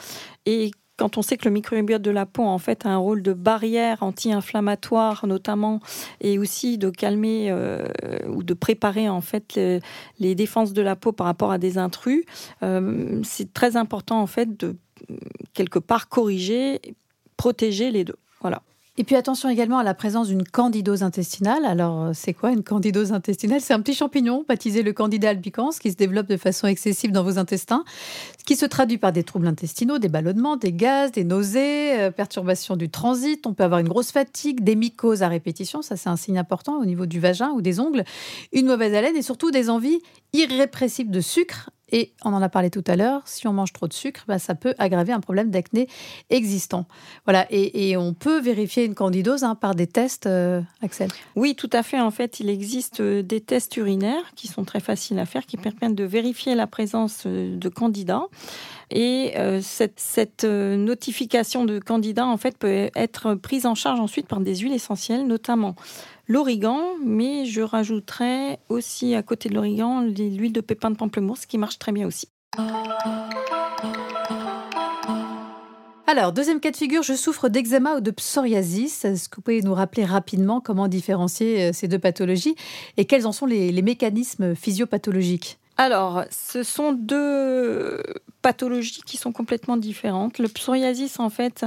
Et 0.47 0.73
quand 1.01 1.17
on 1.17 1.23
sait 1.23 1.39
que 1.39 1.47
le 1.47 1.51
microbiote 1.51 2.03
de 2.03 2.11
la 2.11 2.27
peau 2.27 2.45
en 2.45 2.59
fait 2.59 2.85
a 2.85 2.91
un 2.91 2.99
rôle 2.99 3.23
de 3.23 3.33
barrière 3.33 4.03
anti-inflammatoire 4.03 5.27
notamment 5.27 5.81
et 6.21 6.39
aussi 6.39 6.77
de 6.77 6.91
calmer 6.91 7.47
euh, 7.51 7.89
ou 8.29 8.43
de 8.43 8.53
préparer 8.53 9.09
en 9.09 9.23
fait 9.23 9.59
les, 10.19 10.35
défenses 10.35 10.75
de 10.75 10.83
la 10.83 10.97
peau 10.97 11.13
par 11.13 11.27
rapport 11.27 11.53
à 11.53 11.57
des 11.57 11.79
intrus, 11.79 12.25
euh, 12.63 13.19
c'est 13.25 13.55
très 13.55 13.79
important 13.79 14.21
en 14.21 14.27
fait 14.27 14.59
de 14.59 14.77
quelque 15.55 15.79
part 15.79 16.11
corriger, 16.11 16.83
protéger 17.39 17.91
les 17.91 18.05
deux. 18.05 18.19
Voilà. 18.43 18.61
Et 18.99 19.05
puis 19.05 19.15
attention 19.15 19.49
également 19.49 19.79
à 19.79 19.85
la 19.85 19.95
présence 19.95 20.29
d'une 20.29 20.45
candidose 20.45 21.03
intestinale. 21.03 21.65
Alors, 21.65 22.03
euh, 22.03 22.11
c'est 22.13 22.35
quoi 22.35 22.51
une 22.51 22.65
candidose 22.65 23.13
intestinale? 23.13 23.61
C'est 23.61 23.73
un 23.73 23.81
petit 23.81 23.95
champignon 23.95 24.45
baptisé 24.49 24.83
le 24.83 24.93
candida 24.93 25.31
albicans 25.31 25.71
qui 25.81 25.93
se 25.93 25.97
développe 25.97 26.27
de 26.27 26.37
façon 26.37 26.67
excessive 26.67 27.13
dans 27.13 27.23
vos 27.23 27.39
intestins, 27.39 27.85
qui 28.47 28.57
se 28.57 28.67
traduit 28.67 28.99
par 28.99 29.13
des 29.13 29.23
troubles 29.23 29.47
intestinaux, 29.47 29.99
des 29.99 30.09
ballonnements, 30.09 30.57
des 30.57 30.73
gaz, 30.73 31.13
des 31.13 31.25
nausées, 31.25 32.01
euh, 32.01 32.11
perturbations 32.11 32.77
du 32.77 32.91
transit. 32.91 33.47
On 33.47 33.55
peut 33.55 33.65
avoir 33.65 33.81
une 33.81 33.89
grosse 33.89 34.11
fatigue, 34.11 34.65
des 34.65 34.75
mycoses 34.75 35.23
à 35.23 35.29
répétition, 35.29 35.83
ça 35.83 35.97
c'est 35.97 36.09
un 36.09 36.17
signe 36.17 36.39
important 36.39 36.79
au 36.79 36.85
niveau 36.85 37.07
du 37.07 37.21
vagin 37.21 37.51
ou 37.51 37.63
des 37.63 37.79
ongles, 37.79 38.05
une 38.53 38.67
mauvaise 38.67 38.93
haleine 38.95 39.17
et 39.17 39.23
surtout 39.23 39.51
des 39.51 39.71
envies 39.71 40.01
irrépressibles 40.33 41.11
de 41.11 41.21
sucre 41.21 41.71
et 41.93 42.13
on 42.25 42.33
en 42.33 42.43
a 42.43 42.49
parlé 42.49 42.71
tout 42.71 42.85
à 42.87 42.97
l'heure, 42.97 43.23
si 43.25 43.47
on 43.47 43.53
mange 43.53 43.73
trop 43.73 43.89
de 43.89 43.93
sucre, 43.93 44.25
bah, 44.29 44.39
ça 44.39 44.55
peut 44.55 44.75
aggraver 44.79 45.13
un 45.13 45.21
problème 45.21 45.51
d'acné 45.51 45.89
existant. 46.31 46.87
Voilà, 47.25 47.47
et, 47.51 47.97
on 47.97 48.15
peut 48.15 48.41
vérifier 48.41 48.85
une 48.85 48.95
candidose 48.95 49.45
hein, 49.45 49.55
par 49.55 49.75
des 49.75 49.87
tests, 49.87 50.27
euh, 50.27 50.61
Axel 50.83 51.11
Oui, 51.37 51.55
tout 51.55 51.71
à 51.73 51.83
fait. 51.83 52.01
En 52.01 52.11
fait, 52.11 52.41
il 52.41 52.49
existe 52.49 53.01
euh, 53.01 53.23
des 53.23 53.41
tests 53.41 53.77
urinaires 53.77 54.33
qui 54.37 54.47
sont 54.47 54.65
très 54.65 54.81
faciles 54.81 55.19
à 55.19 55.27
faire, 55.27 55.45
qui 55.45 55.57
permettent 55.57 55.97
de 55.97 56.05
vérifier 56.05 56.55
la 56.55 56.67
présence 56.67 57.25
euh, 57.27 57.57
de 57.57 57.69
candidats. 57.69 58.25
Et 58.93 59.35
cette, 59.63 60.01
cette, 60.01 60.43
notification 60.43 61.65
de 61.65 61.79
candidat, 61.79 62.27
en 62.27 62.37
fait, 62.37 62.59
peut 62.59 62.91
être 62.97 63.35
prise 63.35 63.65
en 63.65 63.77
charge 63.77 64.01
ensuite 64.01 64.27
par 64.27 64.41
des 64.41 64.57
huiles 64.57 64.73
essentielles, 64.73 65.29
notamment 65.29 65.77
l'origan, 66.31 66.95
mais 67.05 67.45
je 67.45 67.61
rajouterai 67.61 68.61
aussi 68.69 69.17
à 69.17 69.23
côté 69.23 69.49
de 69.49 69.55
l'origan 69.55 70.01
l'huile 70.01 70.53
de 70.53 70.61
pépin 70.61 70.93
de 70.93 70.97
pamplemousse 70.97 71.45
qui 71.45 71.59
marche 71.59 71.81
très 71.81 71.91
bien 71.91 72.07
aussi. 72.07 72.29
Alors, 76.07 76.33
deuxième 76.33 76.61
cas 76.61 76.71
de 76.71 76.77
figure, 76.77 77.03
je 77.03 77.15
souffre 77.15 77.49
d'eczéma 77.49 77.97
ou 77.97 78.01
de 78.01 78.13
psoriasis. 78.13 79.05
Est-ce 79.05 79.29
que 79.29 79.37
vous 79.37 79.43
pouvez 79.43 79.63
nous 79.63 79.75
rappeler 79.75 80.05
rapidement 80.05 80.61
comment 80.61 80.87
différencier 80.87 81.63
euh, 81.63 81.73
ces 81.73 81.89
deux 81.89 81.99
pathologies 81.99 82.55
et 82.97 83.07
quels 83.07 83.27
en 83.27 83.33
sont 83.33 83.47
les, 83.47 83.73
les 83.73 83.83
mécanismes 83.83 84.55
physiopathologiques? 84.55 85.59
Alors, 85.77 86.25
ce 86.31 86.63
sont 86.63 86.93
deux 86.93 88.03
pathologies 88.43 89.03
qui 89.05 89.17
sont 89.17 89.33
complètement 89.33 89.77
différentes. 89.77 90.39
Le 90.39 90.49
psoriasis, 90.49 91.19
en 91.19 91.31
fait, 91.31 91.65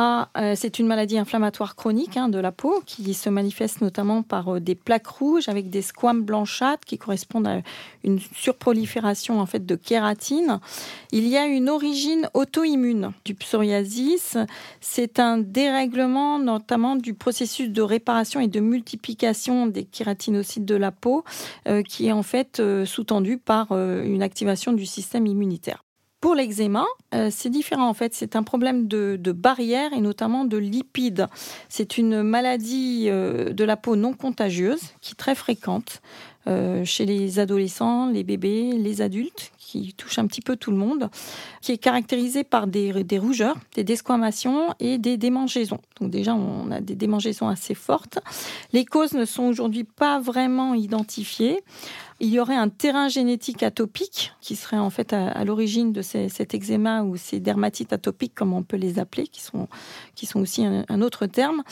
a, 0.00 0.28
euh, 0.38 0.54
c'est 0.54 0.78
une 0.78 0.86
maladie 0.86 1.18
inflammatoire 1.18 1.74
chronique 1.74 2.16
hein, 2.16 2.28
de 2.28 2.38
la 2.38 2.52
peau 2.52 2.82
qui 2.86 3.14
se 3.14 3.28
manifeste 3.28 3.80
notamment 3.80 4.22
par 4.22 4.54
euh, 4.54 4.60
des 4.60 4.76
plaques 4.76 5.08
rouges 5.08 5.48
avec 5.48 5.70
des 5.70 5.82
squames 5.82 6.22
blanchâtres 6.22 6.84
qui 6.86 6.98
correspondent 6.98 7.48
à 7.48 7.62
une 8.04 8.20
surprolifération 8.32 9.40
en 9.40 9.46
fait 9.46 9.66
de 9.66 9.74
kératine. 9.74 10.60
Il 11.10 11.26
y 11.26 11.36
a 11.36 11.46
une 11.46 11.68
origine 11.68 12.30
auto-immune 12.32 13.10
du 13.24 13.34
psoriasis. 13.34 14.36
C'est 14.80 15.18
un 15.18 15.38
dérèglement 15.38 16.38
notamment 16.38 16.94
du 16.94 17.12
processus 17.14 17.68
de 17.68 17.82
réparation 17.82 18.38
et 18.38 18.46
de 18.46 18.60
multiplication 18.60 19.66
des 19.66 19.82
kératinocytes 19.82 20.64
de 20.64 20.76
la 20.76 20.92
peau 20.92 21.24
euh, 21.66 21.82
qui 21.82 22.06
est 22.06 22.12
en 22.12 22.22
fait 22.22 22.62
sous-tendu 22.84 23.38
par 23.38 23.72
une 23.72 24.22
activation 24.22 24.72
du 24.72 24.86
système 24.86 25.26
immunitaire. 25.26 25.82
Pour 26.20 26.34
l'eczéma, 26.34 26.84
euh, 27.14 27.28
c'est 27.30 27.48
différent 27.48 27.88
en 27.88 27.94
fait. 27.94 28.12
C'est 28.12 28.34
un 28.34 28.42
problème 28.42 28.88
de, 28.88 29.16
barrière 29.32 29.92
et 29.92 30.00
notamment 30.00 30.44
de 30.44 30.56
lipides. 30.56 31.28
C'est 31.68 31.96
une 31.96 32.22
maladie 32.22 33.04
euh, 33.08 33.52
de 33.52 33.64
la 33.64 33.76
peau 33.76 33.94
non 33.94 34.14
contagieuse 34.14 34.80
qui 35.00 35.12
est 35.12 35.16
très 35.16 35.36
fréquente 35.36 36.02
euh, 36.48 36.84
chez 36.84 37.06
les 37.06 37.38
adolescents, 37.38 38.08
les 38.08 38.24
bébés, 38.24 38.72
les 38.72 39.00
adultes, 39.00 39.52
qui 39.58 39.92
touche 39.92 40.18
un 40.18 40.26
petit 40.26 40.40
peu 40.40 40.56
tout 40.56 40.72
le 40.72 40.76
monde, 40.76 41.08
qui 41.60 41.72
est 41.72 41.78
caractérisée 41.78 42.42
par 42.42 42.66
des, 42.66 43.04
des 43.04 43.18
rougeurs, 43.18 43.56
des 43.76 43.84
desquamations 43.84 44.74
et 44.80 44.98
des 44.98 45.18
démangeaisons. 45.18 45.80
Donc 46.00 46.10
déjà, 46.10 46.34
on 46.34 46.70
a 46.72 46.80
des 46.80 46.96
démangeaisons 46.96 47.48
assez 47.48 47.74
fortes. 47.74 48.18
Les 48.72 48.84
causes 48.84 49.12
ne 49.12 49.24
sont 49.24 49.44
aujourd'hui 49.44 49.84
pas 49.84 50.18
vraiment 50.18 50.74
identifiées 50.74 51.60
il 52.20 52.30
y 52.30 52.40
aurait 52.40 52.56
un 52.56 52.68
terrain 52.68 53.08
génétique 53.08 53.62
atopique 53.62 54.32
qui 54.40 54.56
serait 54.56 54.78
en 54.78 54.90
fait 54.90 55.12
à, 55.12 55.44
l'origine 55.44 55.92
de 55.92 56.02
cet 56.02 56.54
eczéma 56.54 57.02
ou 57.02 57.16
ces 57.16 57.38
dermatites 57.38 57.92
atopiques, 57.92 58.34
comme 58.34 58.52
on 58.52 58.62
peut 58.62 58.76
les 58.76 58.98
appeler, 58.98 59.28
qui 59.28 59.40
sont, 59.40 59.68
qui 60.16 60.26
sont 60.26 60.40
aussi 60.40 60.64
un, 60.64 61.00
autre 61.00 61.26
terme. 61.26 61.62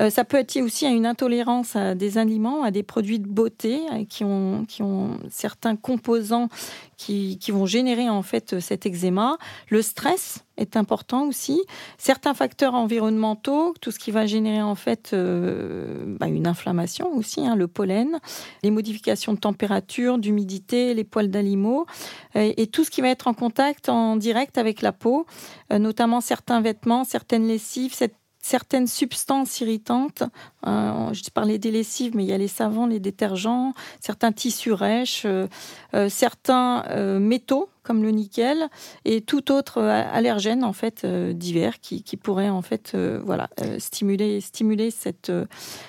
Euh, 0.00 0.10
ça 0.10 0.24
peut 0.24 0.38
être 0.38 0.60
aussi 0.60 0.86
à 0.86 0.90
une 0.90 1.06
intolérance 1.06 1.76
à 1.76 1.94
des 1.94 2.18
aliments, 2.18 2.64
à 2.64 2.72
des 2.72 2.82
produits 2.82 3.20
de 3.20 3.28
beauté 3.28 3.80
euh, 3.92 4.04
qui 4.04 4.24
ont, 4.24 4.64
qui 4.66 4.82
ont 4.82 5.18
certains 5.30 5.76
composants 5.76 6.48
qui, 6.96 7.38
qui 7.38 7.52
vont 7.52 7.66
générer 7.66 8.08
en 8.08 8.22
fait 8.22 8.58
cet 8.60 8.86
eczéma. 8.86 9.38
Le 9.68 9.82
stress, 9.82 10.44
est 10.56 10.76
important 10.76 11.26
aussi. 11.26 11.60
Certains 11.98 12.34
facteurs 12.34 12.74
environnementaux, 12.74 13.74
tout 13.80 13.90
ce 13.90 13.98
qui 13.98 14.10
va 14.10 14.26
générer 14.26 14.62
en 14.62 14.74
fait 14.74 15.10
euh, 15.12 16.04
bah, 16.06 16.28
une 16.28 16.46
inflammation 16.46 17.14
aussi, 17.16 17.46
hein, 17.46 17.56
le 17.56 17.68
pollen, 17.68 18.20
les 18.62 18.70
modifications 18.70 19.32
de 19.32 19.38
température, 19.38 20.18
d'humidité, 20.18 20.94
les 20.94 21.04
poils 21.04 21.30
d'animaux, 21.30 21.86
et, 22.34 22.66
tout 22.66 22.84
ce 22.84 22.90
qui 22.90 23.02
va 23.02 23.08
être 23.08 23.28
en 23.28 23.34
contact 23.34 23.88
en 23.88 24.16
direct 24.16 24.56
avec 24.56 24.82
la 24.82 24.92
peau, 24.92 25.26
euh, 25.72 25.78
notamment 25.78 26.20
certains 26.20 26.60
vêtements, 26.60 27.04
certaines 27.04 27.46
lessives, 27.46 27.94
certaines 28.42 28.88
substances 28.88 29.60
irritantes. 29.60 30.24
Euh, 30.66 31.12
je 31.12 31.30
parlais 31.30 31.58
des 31.58 31.70
lessives, 31.70 32.14
mais 32.14 32.24
il 32.24 32.28
y 32.28 32.32
a 32.32 32.38
les 32.38 32.48
savons, 32.48 32.86
les 32.86 33.00
détergents, 33.00 33.72
certains 34.00 34.32
tissus 34.32 34.72
rêches, 34.72 35.22
euh, 35.24 35.46
euh, 35.94 36.08
certains 36.08 36.82
métaux 37.20 37.68
comme 37.82 38.02
le 38.02 38.10
nickel 38.10 38.68
et 39.04 39.20
tout 39.20 39.52
autre 39.52 39.80
allergène 39.80 40.64
en 40.64 40.72
fait 40.72 41.06
divers 41.06 41.80
qui, 41.80 42.02
pourrait 42.16 42.48
en 42.48 42.62
fait 42.62 42.96
voilà 43.24 43.48
stimuler 43.78 44.40
stimuler 44.40 44.90
cette 44.90 45.32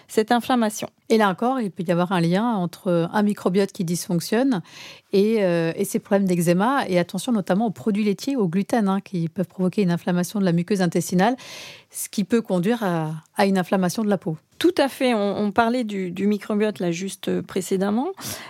cette 0.07 0.31
inflammation. 0.31 0.89
Et 1.09 1.17
là 1.17 1.29
encore, 1.29 1.59
il 1.59 1.69
peut 1.69 1.83
y 1.87 1.91
avoir 1.91 2.11
un 2.11 2.21
lien 2.21 2.53
entre 2.55 3.09
un 3.11 3.23
microbiote 3.23 3.71
qui 3.71 3.83
dysfonctionne 3.83 4.61
et, 5.11 5.35
et 5.35 5.85
ces 5.85 5.99
problèmes 5.99 6.27
d'eczéma. 6.27 6.87
Et 6.87 6.97
attention 6.97 7.31
notamment 7.31 7.67
aux 7.67 7.71
produits 7.71 8.03
laitiers, 8.03 8.35
au 8.35 8.47
gluten, 8.47 8.87
hein, 8.87 9.01
qui 9.01 9.29
peuvent 9.29 9.47
provoquer 9.47 9.83
une 9.83 9.91
inflammation 9.91 10.39
de 10.39 10.45
la 10.45 10.53
muqueuse 10.53 10.81
intestinale, 10.81 11.35
ce 11.91 12.09
qui 12.09 12.23
peut 12.23 12.41
conduire 12.41 12.83
à 12.83 13.45
une 13.45 13.57
inflammation 13.57 14.03
de 14.03 14.09
la 14.09 14.17
peau. 14.17 14.37
Tout 14.59 14.73
à 14.77 14.87
fait. 14.87 15.13
On, 15.13 15.51
parlait 15.51 15.83
du, 15.83 16.27
microbiote 16.27 16.79
là 16.79 16.91
juste 16.91 17.27
euh, 17.27 17.41
précédemment. 17.41 18.07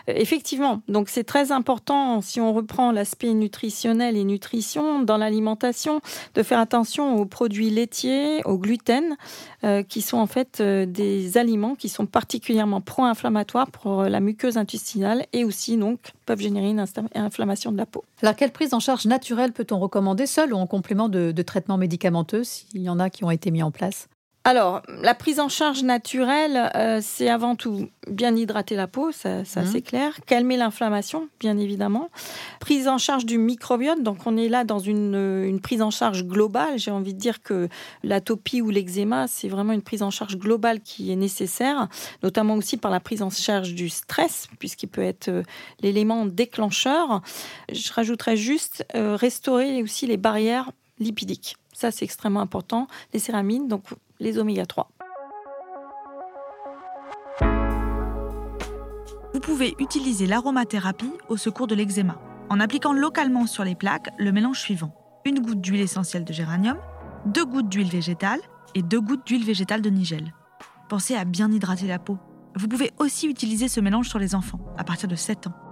Euh, 0.09 0.13
effectivement, 0.15 0.81
donc 0.87 1.09
c'est 1.09 1.23
très 1.23 1.51
important 1.51 2.21
si 2.21 2.39
on 2.39 2.53
reprend 2.53 2.91
l'aspect 2.91 3.33
nutritionnel 3.33 4.15
et 4.15 4.23
nutrition 4.23 4.99
dans 5.01 5.17
l'alimentation 5.17 6.01
de 6.35 6.43
faire 6.43 6.59
attention 6.59 7.15
aux 7.17 7.25
produits 7.25 7.69
laitiers, 7.69 8.43
au 8.45 8.57
gluten, 8.57 9.17
euh, 9.63 9.81
qui 9.81 10.01
sont 10.01 10.17
en 10.17 10.27
fait 10.27 10.61
des 10.61 11.37
aliments 11.37 11.75
qui 11.75 11.89
sont 11.89 12.05
particulièrement 12.05 12.81
pro-inflammatoires 12.81 13.71
pour 13.71 14.03
la 14.03 14.19
muqueuse 14.19 14.57
intestinale 14.57 15.25
et 15.33 15.43
aussi 15.43 15.77
donc 15.77 15.99
peuvent 16.25 16.41
générer 16.41 16.69
une 16.69 16.85
inflammation 17.15 17.71
de 17.71 17.77
la 17.77 17.85
peau. 17.85 18.03
Alors 18.21 18.35
quelle 18.35 18.51
prise 18.51 18.73
en 18.73 18.79
charge 18.79 19.05
naturelle 19.05 19.51
peut-on 19.51 19.79
recommander 19.79 20.27
seule 20.27 20.53
ou 20.53 20.57
en 20.57 20.67
complément 20.67 21.09
de, 21.09 21.31
de 21.31 21.41
traitements 21.41 21.77
médicamenteux 21.77 22.43
s'il 22.43 22.81
y 22.81 22.89
en 22.89 22.99
a 22.99 23.09
qui 23.09 23.23
ont 23.23 23.31
été 23.31 23.51
mis 23.51 23.63
en 23.63 23.71
place? 23.71 24.07
Alors, 24.45 24.81
la 25.01 25.15
prise 25.15 25.39
en 25.39 25.47
charge 25.47 25.83
naturelle, 25.83 26.69
euh, 26.75 26.99
c'est 27.01 27.29
avant 27.29 27.55
tout 27.55 27.87
bien 28.09 28.35
hydrater 28.35 28.75
la 28.75 28.87
peau, 28.87 29.13
ça, 29.13 29.45
ça 29.45 29.61
mhm. 29.61 29.67
c'est 29.71 29.81
clair. 29.81 30.19
Calmer 30.25 30.57
l'inflammation, 30.57 31.29
bien 31.39 31.57
évidemment. 31.57 32.09
Prise 32.59 32.89
en 32.89 32.97
charge 32.97 33.25
du 33.25 33.37
microbiote, 33.37 34.03
donc 34.03 34.27
on 34.27 34.35
est 34.35 34.49
là 34.49 34.65
dans 34.65 34.79
une, 34.79 35.15
une 35.15 35.61
prise 35.61 35.81
en 35.81 35.91
charge 35.91 36.25
globale. 36.25 36.77
J'ai 36.77 36.91
envie 36.91 37.13
de 37.13 37.19
dire 37.19 37.41
que 37.41 37.69
l'atopie 38.03 38.61
ou 38.61 38.69
l'eczéma, 38.69 39.29
c'est 39.29 39.47
vraiment 39.47 39.71
une 39.71 39.81
prise 39.81 40.03
en 40.03 40.11
charge 40.11 40.37
globale 40.37 40.81
qui 40.81 41.09
est 41.09 41.15
nécessaire, 41.15 41.87
notamment 42.21 42.55
aussi 42.55 42.75
par 42.75 42.91
la 42.91 42.99
prise 42.99 43.21
en 43.21 43.29
charge 43.29 43.73
du 43.73 43.87
stress, 43.87 44.49
puisqu'il 44.59 44.87
peut 44.87 45.03
être 45.03 45.29
euh, 45.29 45.43
l'élément 45.79 46.25
déclencheur. 46.25 47.21
Je 47.71 47.93
rajouterais 47.93 48.35
juste 48.35 48.85
euh, 48.93 49.15
restaurer 49.15 49.81
aussi 49.81 50.05
les 50.05 50.17
barrières 50.17 50.71
lipidiques. 50.99 51.55
Ça, 51.71 51.91
c'est 51.91 52.05
extrêmement 52.05 52.41
important. 52.41 52.87
Les 53.13 53.19
céramines, 53.19 53.67
donc 53.67 53.83
les 54.23 54.39
oméga 54.39 54.65
3. 54.65 54.89
Vous 59.33 59.39
pouvez 59.41 59.75
utiliser 59.79 60.25
l'aromathérapie 60.25 61.11
au 61.27 61.37
secours 61.37 61.67
de 61.67 61.75
l'eczéma 61.75 62.19
en 62.49 62.59
appliquant 62.59 62.93
localement 62.93 63.45
sur 63.45 63.63
les 63.63 63.75
plaques 63.75 64.09
le 64.17 64.31
mélange 64.31 64.59
suivant 64.59 64.95
une 65.25 65.39
goutte 65.39 65.61
d'huile 65.61 65.81
essentielle 65.81 66.25
de 66.25 66.33
géranium, 66.33 66.77
deux 67.25 67.45
gouttes 67.45 67.69
d'huile 67.69 67.89
végétale 67.89 68.39
et 68.75 68.81
deux 68.81 68.99
gouttes 68.99 69.25
d'huile 69.25 69.45
végétale 69.45 69.81
de 69.81 69.89
nigel. 69.89 70.33
Pensez 70.89 71.15
à 71.15 71.23
bien 71.23 71.49
hydrater 71.51 71.87
la 71.87 71.99
peau. 71.99 72.17
Vous 72.55 72.67
pouvez 72.67 72.91
aussi 72.99 73.27
utiliser 73.27 73.67
ce 73.67 73.79
mélange 73.79 74.09
sur 74.09 74.19
les 74.19 74.35
enfants 74.35 74.59
à 74.77 74.83
partir 74.83 75.07
de 75.07 75.15
7 75.15 75.47
ans. 75.47 75.62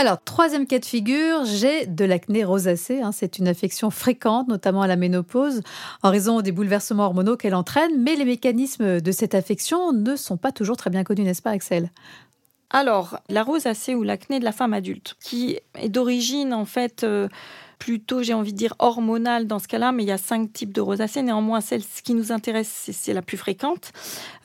Alors, 0.00 0.24
troisième 0.24 0.66
cas 0.66 0.78
de 0.78 0.86
figure, 0.86 1.44
j'ai 1.44 1.84
de 1.84 2.06
l'acné 2.06 2.42
rosacée. 2.42 3.02
Hein. 3.02 3.12
C'est 3.12 3.36
une 3.36 3.46
affection 3.46 3.90
fréquente, 3.90 4.48
notamment 4.48 4.80
à 4.80 4.86
la 4.86 4.96
ménopause, 4.96 5.60
en 6.02 6.10
raison 6.10 6.40
des 6.40 6.52
bouleversements 6.52 7.04
hormonaux 7.04 7.36
qu'elle 7.36 7.54
entraîne. 7.54 8.00
Mais 8.02 8.16
les 8.16 8.24
mécanismes 8.24 9.02
de 9.02 9.12
cette 9.12 9.34
affection 9.34 9.92
ne 9.92 10.16
sont 10.16 10.38
pas 10.38 10.52
toujours 10.52 10.78
très 10.78 10.88
bien 10.88 11.04
connus, 11.04 11.24
n'est-ce 11.24 11.42
pas, 11.42 11.50
Axel? 11.50 11.90
Alors, 12.70 13.18
la 13.28 13.42
rosacée 13.42 13.94
ou 13.94 14.02
l'acné 14.02 14.40
de 14.40 14.44
la 14.46 14.52
femme 14.52 14.72
adulte, 14.72 15.16
qui 15.22 15.58
est 15.74 15.90
d'origine, 15.90 16.54
en 16.54 16.64
fait, 16.64 17.04
euh, 17.04 17.28
plutôt, 17.80 18.22
j'ai 18.22 18.34
envie 18.34 18.52
de 18.52 18.58
dire, 18.58 18.74
hormonale 18.78 19.46
dans 19.46 19.58
ce 19.58 19.66
cas-là, 19.66 19.90
mais 19.90 20.04
il 20.04 20.08
y 20.08 20.12
a 20.12 20.18
cinq 20.18 20.52
types 20.52 20.72
de 20.72 20.82
rosacée. 20.82 21.22
Néanmoins, 21.22 21.62
celle 21.62 21.82
qui 21.82 22.14
nous 22.14 22.30
intéresse, 22.30 22.90
c'est 22.92 23.14
la 23.14 23.22
plus 23.22 23.38
fréquente. 23.38 23.92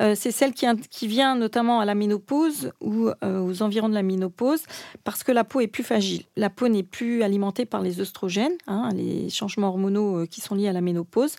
Euh, 0.01 0.15
c'est 0.17 0.31
celle 0.31 0.53
qui, 0.53 0.65
qui, 0.89 1.05
vient 1.05 1.35
notamment 1.35 1.81
à 1.81 1.85
la 1.85 1.95
ménopause 1.95 2.71
ou 2.79 3.09
euh, 3.09 3.39
aux 3.41 3.61
environs 3.61 3.89
de 3.89 3.93
la 3.93 4.03
ménopause, 4.03 4.63
parce 5.03 5.23
que 5.23 5.33
la 5.33 5.43
peau 5.43 5.59
est 5.59 5.67
plus 5.67 5.83
fragile. 5.83 6.23
La 6.37 6.49
peau 6.49 6.69
n'est 6.69 6.83
plus 6.83 7.23
alimentée 7.23 7.65
par 7.65 7.81
les 7.81 7.99
oestrogènes, 7.99 8.55
hein, 8.67 8.89
les 8.95 9.29
changements 9.29 9.67
hormonaux 9.67 10.19
euh, 10.19 10.25
qui 10.25 10.39
sont 10.39 10.55
liés 10.55 10.69
à 10.69 10.73
la 10.73 10.81
ménopause. 10.81 11.35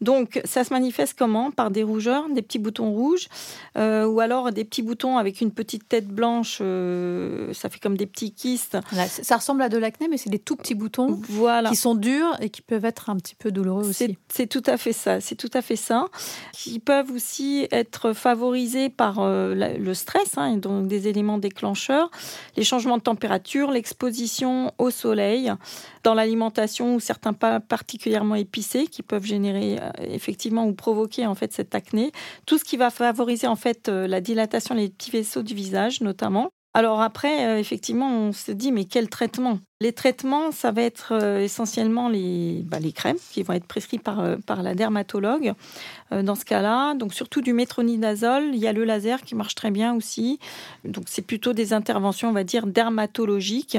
Donc, 0.00 0.40
ça 0.44 0.62
se 0.62 0.72
manifeste 0.72 1.18
comment? 1.18 1.50
Par 1.50 1.72
des 1.72 1.82
rougeurs, 1.82 2.28
des 2.32 2.42
petits 2.42 2.60
boutons 2.60 2.92
rouges, 2.92 3.26
ou 3.76 4.20
alors 4.20 4.52
des 4.52 4.64
petits 4.64 4.82
boutons 4.82 5.18
avec 5.18 5.40
une 5.40 5.50
petite 5.50 5.88
tête 5.88 6.06
blanche. 6.06 6.58
ça 6.58 7.68
fait 7.68 7.80
comme 7.80 7.96
des 7.96 8.06
petits 8.06 8.32
kystes. 8.32 8.78
ça 9.06 9.36
ressemble 9.36 9.62
à 9.62 9.68
de 9.68 9.78
l'acné, 9.78 10.06
mais 10.08 10.16
c'est 10.16 10.30
des 10.30 10.38
tout 10.38 10.54
petits 10.54 10.76
boutons 10.76 11.20
qui 11.68 11.76
sont 11.76 11.94
durs 11.94 12.36
et 12.40 12.50
qui 12.50 12.62
peuvent 12.62 12.84
être 12.84 13.10
un 13.10 13.16
petit 13.16 13.34
peu 13.34 13.50
douloureux 13.50 13.88
aussi. 13.88 14.16
C'est 14.28 14.46
tout 14.46 14.62
à 14.66 14.76
fait 14.76 14.92
ça, 14.92 15.20
c'est 15.20 15.36
tout 15.36 15.50
à 15.52 15.62
fait 15.62 15.76
ça. 15.76 16.06
Qui 16.52 16.78
peuvent 16.78 17.10
aussi 17.10 17.66
être 17.70 18.12
favorisés 18.12 18.88
par 18.88 19.18
euh, 19.20 19.54
le 19.54 19.94
stress, 19.94 20.36
hein, 20.36 20.56
donc 20.56 20.86
des 20.86 21.08
éléments 21.08 21.38
déclencheurs, 21.38 22.10
les 22.56 22.64
changements 22.64 22.98
de 22.98 23.02
température, 23.02 23.70
l'exposition 23.70 24.72
au 24.78 24.90
soleil, 24.90 25.52
dans 26.02 26.14
l'alimentation 26.14 26.94
ou 26.94 27.00
certains 27.00 27.32
pas 27.32 27.60
particulièrement 27.60 28.34
épicés 28.34 28.86
qui 28.86 29.02
peuvent 29.02 29.24
générer 29.24 29.78
euh, 29.80 29.90
effectivement 30.00 30.66
ou 30.66 30.72
provoquer 30.74 31.26
en 31.26 31.34
fait 31.34 31.52
cette 31.52 31.74
acné. 31.74 32.12
Tout 32.46 32.58
ce 32.58 32.64
qui 32.64 32.76
va 32.76 32.90
favoriser 32.90 33.46
en 33.46 33.56
fait 33.56 33.88
euh, 33.88 34.06
la 34.06 34.20
dilatation 34.20 34.74
des 34.74 34.88
petits 34.88 35.10
vaisseaux 35.10 35.42
du 35.42 35.54
visage 35.54 36.00
notamment 36.00 36.50
Alors 36.72 37.00
après, 37.00 37.46
euh, 37.46 37.58
effectivement, 37.58 38.08
on 38.08 38.32
se 38.32 38.52
dit, 38.52 38.70
mais 38.70 38.84
quel 38.84 39.08
traitement? 39.08 39.58
Les 39.80 39.92
traitements, 39.92 40.52
ça 40.52 40.70
va 40.70 40.82
être 40.82 41.12
euh, 41.12 41.40
essentiellement 41.40 42.08
les, 42.08 42.62
bah, 42.64 42.78
les 42.78 42.92
crèmes 42.92 43.16
qui 43.32 43.42
vont 43.42 43.54
être 43.54 43.66
prescrites 43.66 44.04
par, 44.04 44.20
euh, 44.20 44.36
par 44.46 44.62
la 44.62 44.74
dermatologue 44.74 45.54
dans 46.12 46.34
ce 46.34 46.44
cas-là. 46.44 46.94
Donc 46.94 47.12
surtout 47.12 47.40
du 47.40 47.52
métronidazole. 47.52 48.50
Il 48.52 48.60
y 48.60 48.68
a 48.68 48.72
le 48.72 48.84
laser 48.84 49.22
qui 49.22 49.34
marche 49.34 49.54
très 49.54 49.70
bien 49.70 49.94
aussi. 49.94 50.38
Donc 50.84 51.04
c'est 51.06 51.22
plutôt 51.22 51.52
des 51.52 51.72
interventions, 51.72 52.28
on 52.28 52.32
va 52.32 52.44
dire, 52.44 52.66
dermatologiques 52.66 53.78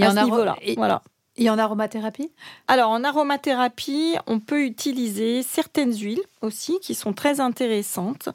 à 0.00 0.10
ce 0.10 0.24
niveau-là. 0.24 0.56
Voilà. 0.76 1.02
Et 1.38 1.48
en 1.48 1.58
aromathérapie? 1.58 2.30
Alors 2.68 2.90
en 2.90 3.04
aromathérapie, 3.04 4.16
on 4.26 4.38
peut 4.38 4.64
utiliser 4.64 5.42
certaines 5.42 5.94
huiles 5.94 6.20
aussi 6.42 6.78
qui 6.80 6.94
sont 6.94 7.14
très 7.14 7.40
intéressantes, 7.40 8.28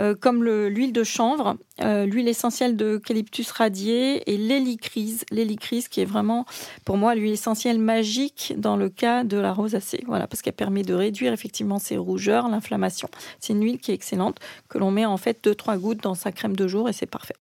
euh, 0.00 0.16
comme 0.16 0.42
l'huile 0.42 0.92
de 0.92 1.04
chanvre, 1.04 1.56
euh, 1.80 2.06
l'huile 2.06 2.26
essentielle 2.26 2.76
d'eucalyptus 2.76 3.52
radié 3.52 4.28
et 4.28 4.36
l'hélicryse. 4.36 5.24
L'hélicryse 5.30 5.86
qui 5.86 6.00
est 6.00 6.04
vraiment 6.04 6.44
pour 6.84 6.96
moi 6.96 7.14
l'huile 7.14 7.34
essentielle 7.34 7.78
magique 7.78 8.54
dans 8.56 8.76
le 8.76 8.88
cas 8.88 9.22
de 9.22 9.36
la 9.36 9.52
rosacée. 9.52 10.02
Voilà, 10.08 10.26
parce 10.26 10.42
qu'elle 10.42 10.52
permet 10.52 10.82
de 10.82 10.94
réduire 10.94 11.32
effectivement 11.32 11.78
ces 11.78 11.96
rougeurs, 11.96 12.48
l'inflammation. 12.48 13.08
C'est 13.38 13.52
une 13.52 13.62
huile 13.62 13.78
qui 13.78 13.92
est 13.92 13.94
excellente 13.94 14.38
que 14.68 14.78
l'on 14.78 14.90
met 14.90 15.06
en 15.06 15.18
fait 15.18 15.46
2-3 15.46 15.78
gouttes 15.78 16.02
dans 16.02 16.16
sa 16.16 16.32
crème 16.32 16.56
de 16.56 16.66
jour 16.66 16.88
et 16.88 16.92
c'est 16.92 17.06
parfait. 17.06 17.36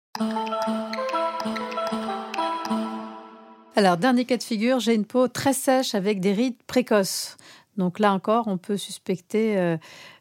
Alors, 3.77 3.97
dernier 3.97 4.25
cas 4.25 4.37
de 4.37 4.43
figure, 4.43 4.79
j'ai 4.79 4.95
une 4.95 5.05
peau 5.05 5.27
très 5.27 5.53
sèche 5.53 5.97
avec 5.97 6.21
des 6.21 6.33
rides 6.33 6.63
précoces. 6.69 7.37
Donc 7.77 7.99
là 7.99 8.13
encore, 8.13 8.47
on 8.47 8.57
peut 8.57 8.77
suspecter 8.77 9.59
euh, 9.59 9.77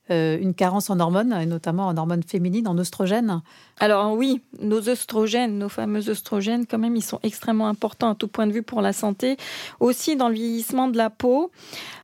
euh, 0.10 0.40
une 0.42 0.56
carence 0.56 0.90
en 0.90 1.00
hormones, 1.00 1.34
et 1.40 1.46
notamment 1.46 1.86
en 1.86 1.96
hormones 1.96 2.24
féminines, 2.24 2.68
en 2.68 2.76
oestrogènes. 2.80 3.44
Alors 3.80 4.14
oui, 4.14 4.42
nos 4.60 4.90
oestrogènes, 4.90 5.60
nos 5.60 5.70
fameux 5.70 6.10
oestrogènes, 6.10 6.66
quand 6.66 6.80
même, 6.80 6.96
ils 6.96 7.04
sont 7.04 7.20
extrêmement 7.22 7.68
importants 7.68 8.10
à 8.10 8.16
tout 8.16 8.28
point 8.28 8.48
de 8.48 8.52
vue 8.52 8.64
pour 8.64 8.82
la 8.82 8.92
santé. 8.92 9.38
Aussi 9.80 10.16
dans 10.16 10.30
le 10.30 10.34
vieillissement 10.34 10.88
de 10.88 10.98
la 10.98 11.12
peau, 11.12 11.52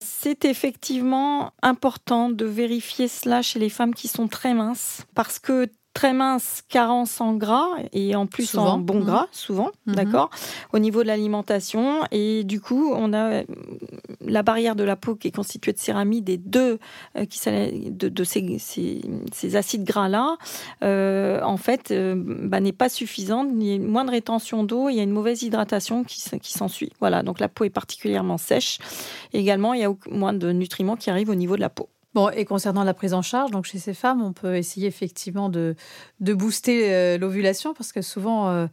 c'est 0.01 0.45
effectivement 0.45 1.51
important 1.63 2.29
de 2.29 2.45
vérifier 2.45 3.07
cela 3.07 3.41
chez 3.41 3.57
les 3.57 3.69
femmes 3.69 3.95
qui 3.95 4.07
sont 4.07 4.27
très 4.27 4.53
minces, 4.53 5.01
parce 5.15 5.39
que 5.39 5.67
très 5.99 6.13
mince, 6.13 6.63
carence 6.69 7.19
en 7.19 7.33
gras 7.33 7.71
et 7.91 8.15
en 8.15 8.25
plus 8.25 8.55
en 8.55 8.77
bon 8.77 9.01
gras, 9.01 9.23
mmh. 9.23 9.33
souvent, 9.33 9.71
mmh. 9.85 9.95
d'accord, 9.95 10.29
au 10.71 10.79
niveau 10.79 11.03
de 11.03 11.07
l'alimentation. 11.07 12.03
Et 12.11 12.45
du 12.45 12.61
coup, 12.61 12.93
on 12.95 13.11
a 13.11 13.33
euh, 13.33 13.43
la 14.25 14.41
barrière 14.41 14.77
de 14.77 14.85
la 14.85 14.95
peau 14.95 15.15
qui 15.15 15.27
est 15.27 15.35
constituée 15.35 15.73
de 15.73 15.77
céramide 15.77 16.29
et 16.29 16.37
de, 16.37 16.79
euh, 17.17 17.25
qui, 17.25 17.41
de, 17.91 18.07
de 18.07 18.23
ces, 18.23 18.59
ces, 18.59 19.55
acides 19.57 19.83
gras-là, 19.83 20.37
euh, 20.85 21.41
en 21.43 21.57
fait, 21.57 21.93
bah, 21.93 22.61
n'est 22.61 22.71
pas 22.71 22.87
suffisante. 22.87 23.49
Il 23.53 23.63
y 23.63 23.71
a 23.73 23.75
une 23.75 23.87
moindre 23.87 24.11
rétention 24.11 24.63
d'eau, 24.63 24.87
il 24.87 24.95
y 24.95 25.01
a 25.01 25.03
une 25.03 25.11
mauvaise 25.11 25.43
hydratation 25.43 26.05
qui, 26.05 26.23
qui 26.39 26.53
s'ensuit. 26.53 26.93
Voilà, 27.01 27.23
donc 27.23 27.41
la 27.41 27.49
peau 27.49 27.65
est 27.65 27.69
particulièrement 27.69 28.37
sèche. 28.37 28.79
également, 29.33 29.73
il 29.73 29.81
y 29.81 29.83
a 29.83 29.93
moins 30.09 30.31
de 30.31 30.53
nutriments 30.53 30.95
qui 30.95 31.09
arrivent 31.09 31.29
au 31.29 31.35
niveau 31.35 31.57
de 31.57 31.61
la 31.61 31.69
peau. 31.69 31.89
Bon, 32.15 32.29
et 32.29 32.43
concernant 32.43 32.83
la 32.83 32.95
prise 32.95 33.13
en 33.13 33.21
charge, 33.21 33.51
donc 33.51 33.65
chez 33.65 33.77
ces 33.77 33.93
femmes, 33.93 34.23
on 34.23 34.33
peut 34.33 34.55
essayer 34.55 34.87
effectivement 34.87 35.47
de, 35.47 35.75
de 36.19 36.33
booster 36.33 36.91
euh, 36.91 37.17
l'ovulation 37.19 37.75
parce 37.75 37.91
que 37.91 38.01
souvent, 38.01 38.49
euh, 38.49 38.65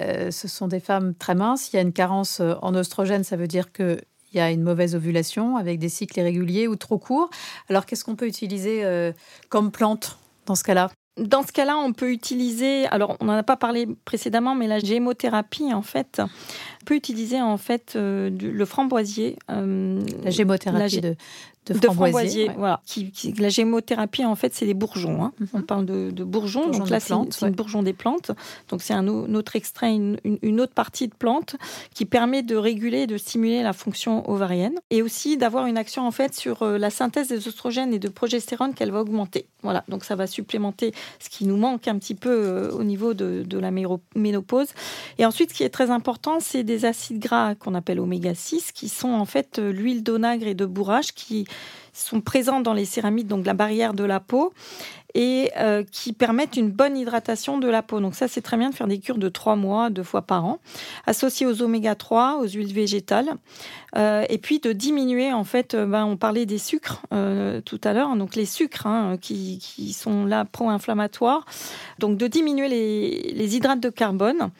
euh, 0.00 0.30
ce 0.30 0.46
sont 0.46 0.68
des 0.68 0.80
femmes 0.80 1.14
très 1.14 1.34
minces. 1.34 1.72
Il 1.72 1.76
y 1.76 1.78
a 1.78 1.82
une 1.82 1.94
carence 1.94 2.40
en 2.40 2.74
oestrogène, 2.74 3.24
ça 3.24 3.36
veut 3.36 3.46
dire 3.46 3.72
qu'il 3.72 4.04
y 4.34 4.40
a 4.40 4.50
une 4.50 4.62
mauvaise 4.62 4.94
ovulation 4.94 5.56
avec 5.56 5.78
des 5.78 5.88
cycles 5.88 6.18
irréguliers 6.18 6.68
ou 6.68 6.76
trop 6.76 6.98
courts. 6.98 7.30
Alors, 7.70 7.86
qu'est-ce 7.86 8.04
qu'on 8.04 8.16
peut 8.16 8.28
utiliser 8.28 8.84
comme 9.48 9.70
plante 9.70 10.18
dans 10.44 10.54
ce 10.54 10.64
cas-là? 10.64 10.90
Dans 11.18 11.42
ce 11.42 11.52
cas-là, 11.52 11.76
on 11.76 11.92
peut 11.92 12.10
utiliser, 12.10 12.86
alors 12.86 13.18
on 13.20 13.26
n'en 13.26 13.34
a 13.34 13.42
pas 13.42 13.58
parlé 13.58 13.86
précédemment, 14.06 14.54
mais 14.54 14.66
la 14.66 14.78
gémothérapie, 14.78 15.72
en 15.74 15.82
fait, 15.82 16.22
peut 16.86 16.94
utiliser 16.94 17.40
en 17.40 17.58
fait 17.58 17.94
le 17.94 18.64
framboisier. 18.64 19.38
la 19.48 20.30
gémothérapie 20.30 21.02
de, 21.02 21.16
de 21.66 21.74
framboisier. 21.74 22.50
voilà. 22.56 22.80
Qui, 22.84 23.12
la 23.38 23.48
gémothérapie, 23.48 24.24
en 24.24 24.34
fait, 24.34 24.54
c'est 24.54 24.66
des 24.66 24.74
bourgeons. 24.74 25.24
Hein. 25.24 25.32
Mhm. 25.38 25.48
On 25.54 25.62
parle 25.62 25.86
de, 25.86 26.24
bourgeons. 26.24 26.68
donc 26.70 26.90
là, 26.90 27.00
c'est 27.00 27.14
une, 27.14 27.50
bourgeon 27.50 27.82
des 27.82 27.92
plantes. 27.92 28.32
Donc 28.68 28.82
c'est 28.82 28.94
un, 28.94 29.06
autre 29.08 29.56
extrait, 29.56 29.94
une, 29.94 30.60
autre 30.60 30.72
partie 30.72 31.08
de 31.08 31.14
plante 31.14 31.56
qui 31.94 32.04
permet 32.04 32.42
de 32.42 32.56
réguler 32.56 33.02
et 33.02 33.06
de 33.06 33.16
stimuler 33.16 33.62
la 33.62 33.72
fonction 33.72 34.28
ovarienne 34.28 34.74
et 34.90 35.02
aussi 35.02 35.36
d'avoir 35.36 35.66
une 35.66 35.78
action 35.78 36.06
en 36.06 36.10
fait 36.10 36.34
sur 36.34 36.62
euh, 36.62 36.78
la 36.78 36.90
synthèse 36.90 37.28
des 37.28 37.46
oestrogènes 37.46 37.92
et 37.94 37.98
de 37.98 38.08
progestérone 38.08 38.74
qu'elle 38.74 38.90
va 38.90 39.00
augmenter. 39.00 39.46
Voilà. 39.62 39.84
Donc 39.88 40.04
ça 40.04 40.16
va 40.16 40.26
supplémenter 40.26 40.92
ce 41.18 41.28
qui 41.28 41.46
nous 41.46 41.56
manque 41.56 41.88
un 41.88 41.98
petit 41.98 42.14
peu 42.14 42.30
euh, 42.30 42.72
au 42.72 42.84
niveau 42.84 43.14
de, 43.14 43.44
de 43.46 43.58
la 43.58 43.70
ménopause. 43.70 44.68
Et 45.18 45.26
ensuite, 45.26 45.50
ce 45.50 45.54
qui 45.54 45.62
est 45.62 45.70
très 45.70 45.90
important, 45.90 46.38
c'est 46.40 46.64
des 46.64 46.84
acides 46.84 47.18
gras 47.18 47.54
qu'on 47.54 47.74
appelle 47.74 48.00
oméga 48.00 48.34
6 48.34 48.72
qui 48.72 48.88
sont 48.88 49.10
en 49.10 49.24
fait 49.24 49.58
euh, 49.58 49.72
l'huile 49.72 50.02
d'onagre 50.02 50.46
et 50.46 50.54
de 50.54 50.66
bourrage 50.66 51.12
qui 51.12 51.46
sont 51.92 52.20
présents 52.20 52.60
dans 52.60 52.72
les 52.72 52.84
céramides, 52.84 53.26
donc 53.26 53.44
la 53.44 53.54
barrière 53.54 53.94
de 53.94 54.04
la 54.04 54.20
peau, 54.20 54.52
et 55.14 55.50
euh, 55.58 55.84
qui 55.90 56.12
permettent 56.12 56.56
une 56.56 56.70
bonne 56.70 56.96
hydratation 56.96 57.58
de 57.58 57.68
la 57.68 57.82
peau. 57.82 58.00
Donc 58.00 58.14
ça, 58.14 58.28
c'est 58.28 58.40
très 58.40 58.56
bien 58.56 58.70
de 58.70 58.74
faire 58.74 58.86
des 58.86 58.98
cures 58.98 59.18
de 59.18 59.28
trois 59.28 59.56
mois, 59.56 59.90
deux 59.90 60.02
fois 60.02 60.22
par 60.22 60.44
an, 60.44 60.58
associées 61.06 61.46
aux 61.46 61.60
oméga 61.62 61.94
3, 61.94 62.38
aux 62.40 62.48
huiles 62.48 62.72
végétales, 62.72 63.34
euh, 63.96 64.24
et 64.28 64.38
puis 64.38 64.58
de 64.58 64.72
diminuer, 64.72 65.32
en 65.32 65.44
fait, 65.44 65.74
euh, 65.74 65.86
ben, 65.86 66.04
on 66.04 66.16
parlait 66.16 66.46
des 66.46 66.58
sucres 66.58 67.02
tout 67.64 67.80
à 67.84 67.92
l'heure, 67.92 68.14
donc 68.16 68.34
les 68.34 68.46
sucres 68.46 68.86
hein, 68.86 69.16
qui, 69.20 69.58
qui, 69.58 69.92
sont 69.92 70.24
là 70.24 70.44
pro-inflammatoires, 70.44 71.44
donc 71.98 72.16
de 72.16 72.26
diminuer 72.26 72.68
les, 72.68 73.32
les 73.32 73.56
hydrates 73.56 73.80
de 73.80 73.90
carbone. 73.90 74.50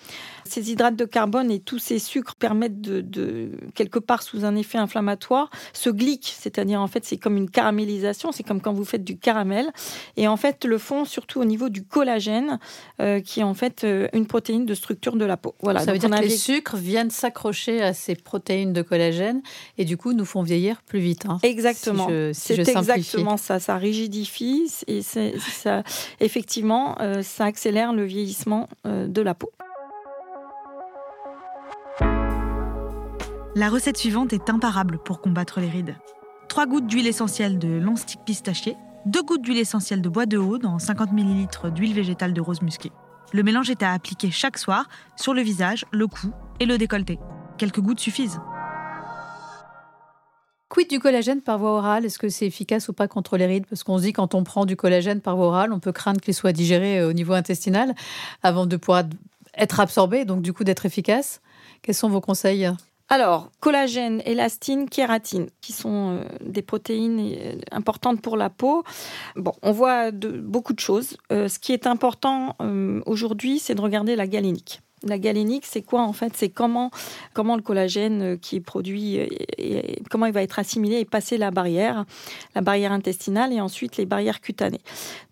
Ces 0.44 0.70
hydrates 0.70 0.96
de 0.96 1.04
carbone 1.04 1.50
et 1.50 1.60
tous 1.60 1.78
ces 1.78 1.98
sucres 1.98 2.34
permettent 2.34 2.80
de, 2.82 3.50
quelque 3.74 3.98
part 3.98 4.22
sous 4.22 4.44
un 4.44 4.56
effet 4.56 4.78
inflammatoire, 4.78 5.50
se 5.72 5.88
glyque, 5.88 6.34
c'est-à-dire 6.38 6.80
en 6.80 6.88
fait 6.88 7.04
c'est 7.04 7.16
comme 7.16 7.36
une 7.36 7.48
caramélisation, 7.48 8.32
c'est 8.32 8.42
comme 8.42 8.60
quand 8.60 8.72
vous 8.72 8.84
faites 8.84 9.04
du 9.04 9.16
caramel, 9.16 9.70
et 10.16 10.28
en 10.28 10.36
fait 10.36 10.64
le 10.64 10.78
font 10.78 11.04
surtout 11.04 11.40
au 11.40 11.44
niveau 11.44 11.68
du 11.68 11.84
collagène, 11.84 12.58
euh, 13.00 13.20
qui 13.20 13.40
est 13.40 13.44
en 13.44 13.54
fait 13.54 13.84
euh, 13.84 14.08
une 14.12 14.26
protéine 14.26 14.66
de 14.66 14.74
structure 14.74 15.16
de 15.16 15.24
la 15.24 15.36
peau. 15.36 15.54
Voilà. 15.62 15.80
Ça 15.80 15.92
veut 15.92 15.98
dire 15.98 16.10
que 16.10 16.22
les 16.22 16.28
sucres 16.28 16.76
viennent 16.76 17.10
s'accrocher 17.10 17.82
à 17.82 17.94
ces 17.94 18.14
protéines 18.14 18.72
de 18.72 18.82
collagène 18.82 19.21
et 19.78 19.84
du 19.84 19.96
coup 19.96 20.12
nous 20.12 20.24
font 20.24 20.42
vieillir 20.42 20.82
plus 20.82 21.00
vite. 21.00 21.26
Hein, 21.26 21.38
exactement. 21.42 22.08
c'est 22.32 22.58
exactement 22.58 23.36
ça. 23.36 23.58
Ça 23.58 23.76
rigidifie 23.76 24.70
et 24.86 25.02
ça, 25.02 25.82
effectivement, 26.20 26.96
euh, 27.00 27.22
ça 27.22 27.44
accélère 27.44 27.92
le 27.92 28.04
vieillissement 28.04 28.68
de 28.84 29.22
la 29.22 29.34
peau. 29.34 29.50
La 33.54 33.68
recette 33.68 33.98
suivante 33.98 34.32
est 34.32 34.48
imparable 34.48 34.98
pour 34.98 35.20
combattre 35.20 35.60
les 35.60 35.68
rides. 35.68 35.94
3 36.48 36.66
gouttes 36.66 36.86
d'huile 36.86 37.06
essentielle 37.06 37.58
de 37.58 37.68
long 37.68 37.96
stick 37.96 38.20
pistachier, 38.24 38.76
2 39.04 39.22
gouttes 39.22 39.42
d'huile 39.42 39.58
essentielle 39.58 40.00
de 40.00 40.08
bois 40.08 40.24
de 40.24 40.38
haut 40.38 40.56
dans 40.56 40.78
50 40.78 41.12
ml 41.12 41.70
d'huile 41.70 41.92
végétale 41.92 42.32
de 42.32 42.40
rose 42.40 42.62
musquée. 42.62 42.92
Le 43.32 43.42
mélange 43.42 43.70
est 43.70 43.82
à 43.82 43.92
appliquer 43.92 44.30
chaque 44.30 44.58
soir 44.58 44.88
sur 45.16 45.34
le 45.34 45.42
visage, 45.42 45.84
le 45.92 46.06
cou 46.06 46.32
et 46.60 46.66
le 46.66 46.78
décolleté. 46.78 47.18
Quelques 47.58 47.80
gouttes 47.80 48.00
suffisent. 48.00 48.40
Quid 50.72 50.88
du 50.88 51.00
collagène 51.00 51.42
par 51.42 51.58
voie 51.58 51.72
orale? 51.72 52.06
Est-ce 52.06 52.18
que 52.18 52.30
c'est 52.30 52.46
efficace 52.46 52.88
ou 52.88 52.94
pas 52.94 53.06
contre 53.06 53.36
les 53.36 53.44
rides? 53.44 53.66
Parce 53.66 53.84
qu'on 53.84 53.98
se 53.98 54.04
dit 54.04 54.14
quand 54.14 54.34
on 54.34 54.42
prend 54.42 54.64
du 54.64 54.74
collagène 54.74 55.20
par 55.20 55.36
voie 55.36 55.48
orale, 55.48 55.70
on 55.70 55.80
peut 55.80 55.92
craindre 55.92 56.18
qu'il 56.18 56.32
soit 56.32 56.52
digéré 56.52 56.98
euh, 56.98 57.10
au 57.10 57.12
niveau 57.12 57.34
intestinal 57.34 57.94
avant 58.42 58.64
de 58.64 58.78
pouvoir 58.78 59.04
être 59.54 59.80
absorbé, 59.80 60.24
donc 60.24 60.40
du 60.40 60.54
coup 60.54 60.64
d'être 60.64 60.86
efficace. 60.86 61.42
Quels 61.82 61.94
sont 61.94 62.08
vos 62.08 62.22
conseils? 62.22 62.70
Alors, 63.10 63.50
collagène, 63.60 64.22
élastine, 64.24 64.88
kératine, 64.88 65.50
qui 65.60 65.74
sont 65.74 66.16
euh, 66.16 66.24
des 66.40 66.62
protéines 66.62 67.20
euh, 67.20 67.60
importantes 67.70 68.22
pour 68.22 68.38
la 68.38 68.48
peau. 68.48 68.82
Bon, 69.36 69.52
on 69.60 69.72
voit 69.72 70.10
beaucoup 70.10 70.72
de 70.72 70.80
choses. 70.80 71.18
Ce 71.28 71.58
qui 71.58 71.74
est 71.74 71.86
important 71.86 72.56
aujourd'hui, 73.04 73.58
c'est 73.58 73.74
de 73.74 73.82
regarder 73.82 74.16
la 74.16 74.26
galénique. 74.26 74.80
La 75.04 75.18
galénique, 75.18 75.64
c'est 75.66 75.82
quoi 75.82 76.02
en 76.02 76.12
fait? 76.12 76.32
C'est 76.36 76.48
comment, 76.48 76.90
comment 77.34 77.56
le 77.56 77.62
collagène 77.62 78.22
euh, 78.22 78.36
qui 78.36 78.56
est 78.56 78.60
produit, 78.60 79.18
euh, 79.18 79.26
et, 79.58 80.02
comment 80.10 80.26
il 80.26 80.32
va 80.32 80.42
être 80.42 80.58
assimilé 80.58 80.98
et 80.98 81.04
passer 81.04 81.38
la 81.38 81.50
barrière, 81.50 82.04
la 82.54 82.60
barrière 82.60 82.92
intestinale 82.92 83.52
et 83.52 83.60
ensuite 83.60 83.96
les 83.96 84.06
barrières 84.06 84.40
cutanées. 84.40 84.80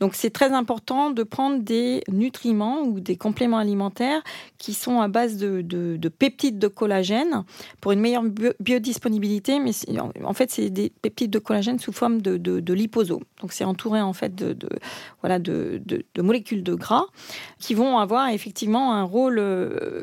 Donc 0.01 0.15
c'est 0.15 0.31
très 0.31 0.53
important 0.53 1.11
de 1.11 1.23
prendre 1.23 1.63
des 1.63 2.03
nutriments 2.09 2.83
ou 2.83 3.01
des 3.01 3.17
compléments 3.17 3.59
alimentaires 3.59 4.23
qui 4.59 4.75
sont 4.75 5.01
à 5.01 5.09
base 5.09 5.37
de, 5.37 5.63
de, 5.63 6.09
peptides 6.09 6.59
de 6.59 6.69
collagène 6.69 7.45
pour 7.81 7.93
une 7.93 8.01
meilleure 8.01 8.25
biodisponibilité, 8.61 9.59
mais 9.61 9.73
en 10.25 10.33
fait 10.33 10.51
c'est 10.51 10.71
des 10.71 10.91
peptides 10.91 11.31
de 11.31 11.39
collagène 11.39 11.79
sous 11.79 11.93
forme 11.93 12.21
de, 12.21 12.37
de 12.37 12.75
liposome. 12.75 13.25
Donc 13.41 13.53
c'est 13.53 13.65
entouré 13.65 14.01
en 14.01 14.13
fait 14.13 14.35
de, 14.35 14.57
voilà, 15.21 15.39
de, 15.39 15.83
molécules 16.19 16.63
de 16.63 16.75
gras 16.75 17.07
qui 17.61 17.75
vont 17.75 17.99
avoir 17.99 18.31
effectivement 18.31 18.95
un 18.95 19.05
rôle 19.05 19.41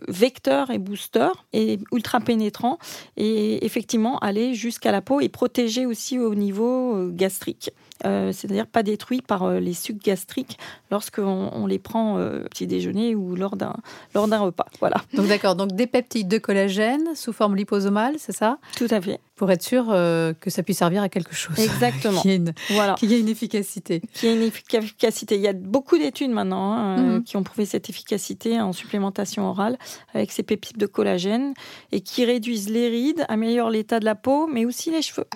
vecteur 0.07 0.69
et 0.69 0.77
booster 0.77 1.29
et 1.53 1.79
ultra 1.91 2.19
pénétrant 2.19 2.77
et 3.17 3.65
effectivement 3.65 4.19
aller 4.19 4.53
jusqu'à 4.53 4.91
la 4.91 5.01
peau 5.01 5.19
et 5.19 5.29
protéger 5.29 5.85
aussi 5.85 6.19
au 6.19 6.35
niveau 6.35 7.09
gastrique. 7.11 7.71
Euh, 8.05 8.31
c'est-à-dire 8.31 8.67
pas 8.67 8.83
détruits 8.83 9.21
par 9.21 9.43
euh, 9.43 9.59
les 9.59 9.73
sucs 9.73 10.03
gastriques 10.03 10.59
lorsqu'on 10.91 11.49
on 11.51 11.65
les 11.65 11.79
prend 11.79 12.17
euh, 12.17 12.43
petit 12.43 12.67
déjeuner 12.67 13.15
ou 13.15 13.35
lors 13.35 13.55
d'un 13.55 13.75
lors 14.13 14.27
d'un 14.27 14.39
repas. 14.39 14.67
Voilà. 14.79 14.97
Donc 15.13 15.27
d'accord, 15.27 15.55
donc 15.55 15.71
des 15.71 15.87
peptides 15.87 16.27
de 16.27 16.37
collagène 16.37 17.15
sous 17.15 17.33
forme 17.33 17.55
liposomale, 17.55 18.15
c'est 18.19 18.35
ça? 18.35 18.59
Tout 18.75 18.87
à 18.91 19.01
fait. 19.01 19.19
Pour 19.35 19.51
être 19.51 19.61
sûr 19.61 19.85
que 19.85 20.49
ça 20.49 20.63
puisse 20.63 20.79
servir 20.79 21.03
à 21.03 21.09
quelque 21.09 21.35
chose. 21.35 21.59
Exactement. 21.59 22.21
qu'il, 22.21 22.31
y 22.31 22.33
ait 22.33 22.37
une, 22.37 22.53
voilà. 22.71 22.95
qu'il 22.95 23.11
y 23.11 23.13
ait 23.13 23.19
une 23.19 23.29
efficacité. 23.29 24.01
Qu'il 24.13 24.29
y 24.29 24.31
ait 24.31 24.35
une 24.35 24.41
efficacité. 24.41 25.35
Il 25.35 25.41
y 25.41 25.47
a 25.47 25.53
beaucoup 25.53 25.99
d'études 25.99 26.31
maintenant 26.31 26.73
hein, 26.73 26.97
mhm. 26.97 27.23
qui 27.23 27.37
ont 27.37 27.43
prouvé 27.43 27.65
cette 27.65 27.87
efficacité 27.87 28.59
en 28.59 28.73
supplémentation 28.73 29.47
orale 29.47 29.77
avec 30.15 30.31
ces 30.31 30.41
peptides 30.41 30.77
de 30.77 30.87
collagène 30.87 31.53
et 31.91 32.01
qui 32.01 32.25
réduisent 32.25 32.69
les 32.69 32.89
rides, 32.89 33.25
améliorent 33.29 33.69
l'état 33.69 33.99
de 33.99 34.05
la 34.05 34.15
peau, 34.15 34.47
mais 34.47 34.65
aussi 34.65 34.89
les 34.89 35.03
cheveux. 35.03 35.27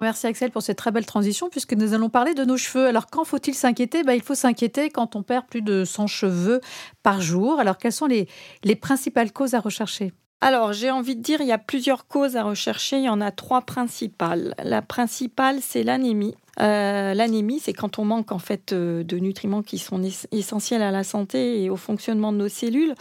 Merci 0.00 0.26
Axel 0.26 0.50
pour 0.50 0.62
cette 0.62 0.76
très 0.76 0.90
belle 0.90 1.06
transition 1.06 1.48
puisque 1.48 1.72
nous 1.72 1.94
allons 1.94 2.10
parler 2.10 2.34
de 2.34 2.44
nos 2.44 2.56
cheveux. 2.56 2.86
Alors 2.86 3.06
quand 3.06 3.24
faut-il 3.24 3.54
s'inquiéter? 3.54 4.02
Bah, 4.02 4.14
Il 4.14 4.22
faut 4.22 4.34
s'inquiéter 4.34 4.90
quand 4.90 5.16
on 5.16 5.22
perd 5.22 5.46
plus 5.46 5.62
de 5.62 5.84
100 5.84 6.06
cheveux 6.06 6.60
par 7.02 7.20
jour. 7.20 7.58
Alors 7.60 7.78
quelles 7.78 7.92
sont 7.92 8.06
les, 8.06 8.28
les 8.62 8.76
principales 8.76 9.32
causes 9.32 9.54
à 9.54 9.60
rechercher? 9.60 10.12
Alors, 10.42 10.74
j'ai 10.74 10.90
envie 10.90 11.16
de 11.16 11.22
dire, 11.22 11.40
il 11.40 11.46
y 11.46 11.52
a 11.52 11.58
plusieurs 11.58 12.06
causes 12.06 12.36
à 12.36 12.42
rechercher. 12.42 12.98
Il 12.98 13.04
y 13.04 13.08
en 13.08 13.22
a 13.22 13.30
trois 13.30 13.62
principales. 13.62 14.54
La 14.62 14.82
principale, 14.82 15.60
c'est 15.62 15.82
l'anémie. 15.82 16.34
Euh, 16.60 17.12
l'anémie, 17.12 17.60
c'est 17.60 17.74
quand 17.74 17.98
on 17.98 18.04
manque 18.04 18.32
en 18.32 18.38
fait 18.38 18.72
euh, 18.72 19.04
de 19.04 19.18
nutriments 19.18 19.62
qui 19.62 19.78
sont 19.78 20.00
essentiels 20.32 20.82
à 20.82 20.90
la 20.90 21.04
santé 21.04 21.62
et 21.62 21.70
au 21.70 21.76
fonctionnement 21.76 22.32
de 22.32 22.38
nos 22.38 22.48
cellules. 22.48 22.94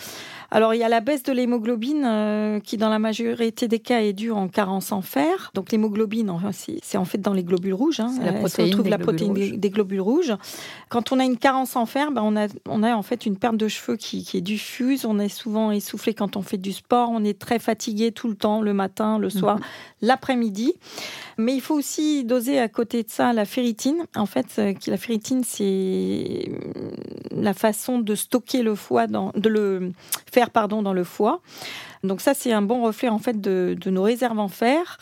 Alors 0.52 0.74
il 0.74 0.80
y 0.80 0.84
a 0.84 0.90
la 0.90 1.00
baisse 1.00 1.24
de 1.24 1.32
l'hémoglobine 1.32 2.04
euh, 2.06 2.60
qui 2.60 2.78
dans 2.78 2.90
la 2.90 3.00
majorité 3.00 3.68
des 3.68 3.80
cas 3.80 4.02
est 4.02 4.14
due 4.14 4.32
en 4.32 4.48
carence 4.50 4.92
en 4.92 5.02
fer. 5.02 5.52
Donc 5.54 5.72
l'hémoglobine, 5.72 6.34
c'est 6.84 6.98
en 6.98 7.06
fait 7.06 7.18
dans 7.18 7.34
les 7.34 7.44
globules 7.44 7.74
rouges. 7.74 8.02
Hein. 8.02 8.14
la 8.24 8.34
protéine, 8.34 8.68
retrouve 8.68 8.90
la 8.90 8.98
protéine 8.98 9.34
des, 9.34 9.70
globules 9.70 10.02
rouges. 10.02 10.34
Quand 10.90 11.12
on 11.12 11.20
a 11.20 11.24
une 11.24 11.38
carence 11.38 11.76
en 11.76 11.86
fer, 11.86 12.12
ben, 12.12 12.22
on, 12.24 12.36
a, 12.36 12.48
on 12.68 12.84
a 12.84 12.94
en 12.96 13.04
fait 13.04 13.26
une 13.26 13.38
perte 13.38 13.58
de 13.58 13.68
cheveux 13.68 13.96
qui, 13.96 14.24
qui 14.24 14.38
est 14.38 14.42
diffuse. 14.42 15.06
On 15.06 15.18
est 15.18 15.30
souvent 15.30 15.72
essoufflé 15.72 16.14
quand 16.14 16.36
on 16.36 16.42
fait 16.42 16.58
du 16.58 16.74
sport. 16.74 17.10
On 17.12 17.24
est 17.24 17.40
très 17.40 17.60
fatigué 17.60 18.12
tout 18.12 18.28
le 18.28 18.36
temps, 18.36 18.62
le 18.62 18.74
matin, 18.74 19.18
le 19.18 19.30
soir, 19.30 19.58
mhm. 19.58 19.64
l'après-midi. 20.02 20.74
Mais 21.38 21.54
il 21.54 21.62
faut 21.62 21.76
aussi 21.76 22.24
doser 22.24 22.60
à 22.60 22.70
côté 22.70 23.04
de 23.04 23.10
ça 23.10 23.34
la 23.34 23.45
ferritine. 23.46 24.06
En 24.16 24.26
fait, 24.26 24.48
euh, 24.60 24.74
la 24.88 24.98
ferritine, 24.98 25.44
c'est 25.44 26.52
la 27.32 27.54
façon 27.54 28.00
de 28.00 28.16
stocker 28.16 28.64
le 28.64 28.76
foie, 28.76 29.08
dans, 29.08 29.32
de 29.36 29.50
le 29.50 29.92
faire 30.32 30.50
pardon, 30.50 30.82
dans 30.82 30.94
le 30.94 31.04
foie. 31.04 31.42
Donc 32.06 32.22
ça, 32.22 32.34
c'est 32.34 32.52
un 32.52 32.62
bon 32.62 32.84
reflet 32.84 33.10
en 33.10 33.20
fait 33.20 33.40
de, 33.40 33.78
nos 33.86 34.04
réserves 34.04 34.40
en 34.40 34.48
fer 34.48 34.98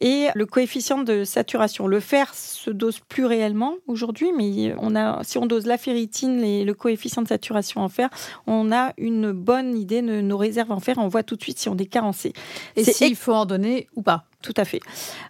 et 0.00 0.28
le 0.34 0.46
coefficient 0.46 1.02
de 1.02 1.24
saturation. 1.24 1.86
Le 1.86 2.00
fer 2.00 2.34
se 2.34 2.70
dose 2.70 3.00
plus 3.00 3.24
réellement 3.24 3.74
aujourd'hui, 3.86 4.32
mais 4.36 4.74
on 4.78 4.96
a, 4.96 5.22
si 5.24 5.38
on 5.38 5.46
dose 5.46 5.66
la 5.66 5.78
ferritine 5.78 6.42
et 6.42 6.64
le 6.64 6.74
coefficient 6.74 7.22
de 7.22 7.28
saturation 7.28 7.80
en 7.80 7.88
fer, 7.88 8.08
on 8.46 8.72
a 8.72 8.92
une 8.98 9.32
bonne 9.32 9.76
idée 9.76 10.02
de 10.02 10.20
nos 10.20 10.36
réserves 10.36 10.72
en 10.72 10.80
fer. 10.80 10.96
On 10.98 11.08
voit 11.08 11.22
tout 11.22 11.36
de 11.36 11.42
suite 11.42 11.58
si 11.58 11.68
on 11.68 11.76
est 11.76 11.86
carencé. 11.86 12.32
Et 12.76 12.84
s'il 12.84 13.16
faut 13.16 13.34
en 13.34 13.46
donner 13.46 13.88
ou 13.94 14.02
pas. 14.02 14.24
Tout 14.42 14.52
à 14.58 14.66
fait. 14.66 14.80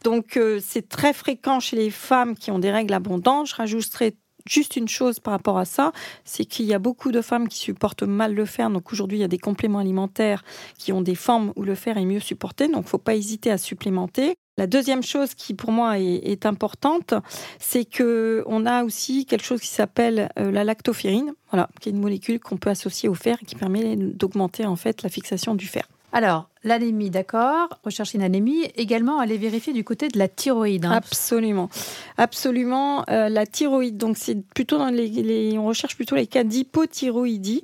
Donc, 0.03 0.37
euh, 0.37 0.59
c'est 0.61 0.89
très 0.89 1.13
fréquent 1.13 1.61
chez 1.61 1.77
les 1.77 1.91
femmes 1.91 2.35
qui 2.35 2.51
ont 2.51 2.59
des 2.59 2.73
règles 2.73 2.93
abondantes. 2.95 3.47
Je 3.47 3.55
rajouterai 3.55 4.17
juste 4.47 4.77
une 4.77 4.89
chose 4.89 5.21
par 5.21 5.33
rapport 5.33 5.59
à 5.59 5.65
ça, 5.65 5.93
c'est 6.25 6.45
qu'il 6.45 6.67
y 6.67 6.75
a 6.75 6.79
beaucoup 6.79 7.13
de 7.13 7.21
femmes 7.21 7.49
qui 7.49 7.59
supportent 7.59 8.03
mal 8.03 8.35
le 8.35 8.45
fer. 8.45 8.71
Donc 8.71 8.93
aujourd'hui, 8.93 9.19
il 9.19 9.21
y 9.21 9.25
a 9.25 9.29
des 9.29 9.39
compléments 9.39 9.79
alimentaires 9.79 10.45
qui 10.79 10.93
ont 10.93 11.03
des 11.03 11.15
formes 11.15 11.53
où 11.57 11.63
le 11.63 11.75
fer 11.75 11.97
est 11.99 12.05
mieux 12.05 12.21
supporté. 12.21 12.67
Donc 12.67 12.83
il 12.83 12.87
ne 12.87 12.89
faut 12.89 12.99
pas 12.99 13.15
hésiter 13.15 13.51
à 13.51 13.59
supplémenter. 13.59 14.37
La 14.57 14.69
deuxième 14.69 15.03
chose 15.03 15.35
qui 15.35 15.53
pour 15.53 15.73
moi 15.73 15.99
est, 15.99 16.47
importante, 16.47 17.15
c'est 17.59 17.85
que 17.85 18.45
on 18.47 18.67
a 18.67 18.85
aussi 18.85 19.27
quelque 19.27 19.45
chose 19.45 19.61
qui 19.61 19.69
s'appelle 19.69 20.29
euh, 20.39 20.53
la 20.53 20.63
lactoferrine, 20.63 21.33
qui 21.81 21.89
est 21.89 21.93
une 21.93 22.01
molécule 22.01 22.39
qu'on 22.39 22.57
peut 22.57 22.71
associer 22.71 23.09
au 23.09 23.15
fer 23.15 23.37
et 23.43 23.47
qui 23.47 23.57
permet 23.57 23.97
d'augmenter 23.97 24.65
en 24.65 24.77
fait 24.77 25.03
la 25.03 25.09
fixation 25.09 25.57
du 25.57 25.67
fer. 25.67 25.89
Alors, 26.15 26.49
l'anémie, 26.63 27.11
d'accord. 27.11 27.81
Rechercher 27.83 28.19
une 28.19 28.25
anémie. 28.25 28.71
Également, 28.77 29.19
aller 29.19 29.37
vérifier 29.37 29.73
du 29.73 29.83
côté 29.83 30.07
de 30.07 30.17
la 30.17 30.29
thyroïde. 30.29 30.85
Hein. 30.85 30.93
Absolument. 30.93 31.69
Absolument. 32.17 33.05
Euh, 33.11 33.29
la 33.29 33.47
thyroïde, 33.47 33.97
donc 33.97 34.17
c'est 34.17 34.41
plutôt 34.41 34.79
dans 34.79 34.91
les, 34.91 35.59
On 35.59 35.67
recherche 35.67 35.97
plutôt 35.97 36.15
les 36.15 36.29
cas 36.29 36.45
d'hypothyroïdie. 36.45 37.63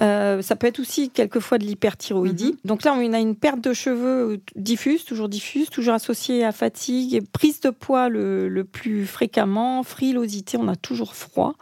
Euh, 0.00 0.40
ça 0.40 0.54
peut 0.54 0.68
être 0.68 0.78
aussi 0.78 1.10
quelquefois 1.10 1.58
de 1.58 1.64
l'hyperthyroïdie. 1.64 2.52
Mhm. 2.52 2.58
Donc 2.64 2.84
là, 2.84 2.94
on 2.94 3.12
a 3.12 3.18
une 3.18 3.34
perte 3.34 3.60
de 3.60 3.72
cheveux 3.72 4.40
diffuse, 4.54 5.04
toujours 5.04 5.28
diffuse, 5.28 5.68
toujours 5.68 5.94
associée 5.94 6.44
à 6.44 6.52
fatigue, 6.52 7.22
prise 7.32 7.60
de 7.60 7.70
poids 7.70 8.08
le, 8.08 8.48
le 8.48 8.62
plus 8.62 9.04
fréquemment, 9.04 9.82
frilosité, 9.82 10.58
on 10.58 10.68
a 10.68 10.76
toujours 10.76 11.16
froid. 11.16 11.54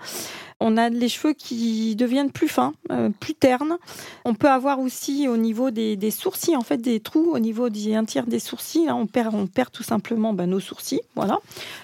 On 0.64 0.76
a 0.76 0.88
les 0.88 1.08
cheveux 1.08 1.32
qui 1.32 1.96
deviennent 1.96 2.30
plus 2.30 2.46
fins, 2.46 2.72
euh, 2.92 3.10
plus 3.18 3.34
ternes. 3.34 3.78
On 4.24 4.34
peut 4.34 4.48
avoir 4.48 4.78
aussi 4.78 5.26
au 5.26 5.36
niveau 5.36 5.72
des, 5.72 6.10
sourcils, 6.10 6.54
en 6.54 6.62
fait, 6.62 6.76
des 6.76 7.00
trous 7.00 7.32
au 7.32 7.40
niveau 7.40 7.68
d'un 7.68 8.04
tiers 8.04 8.26
des 8.26 8.38
sourcils. 8.38 8.88
on 8.90 9.06
perd, 9.06 9.34
on 9.34 9.48
perd 9.48 9.72
tout 9.72 9.82
simplement 9.82 10.32
ben, 10.32 10.48
nos 10.48 10.60
sourcils. 10.60 11.00
Voilà. 11.16 11.40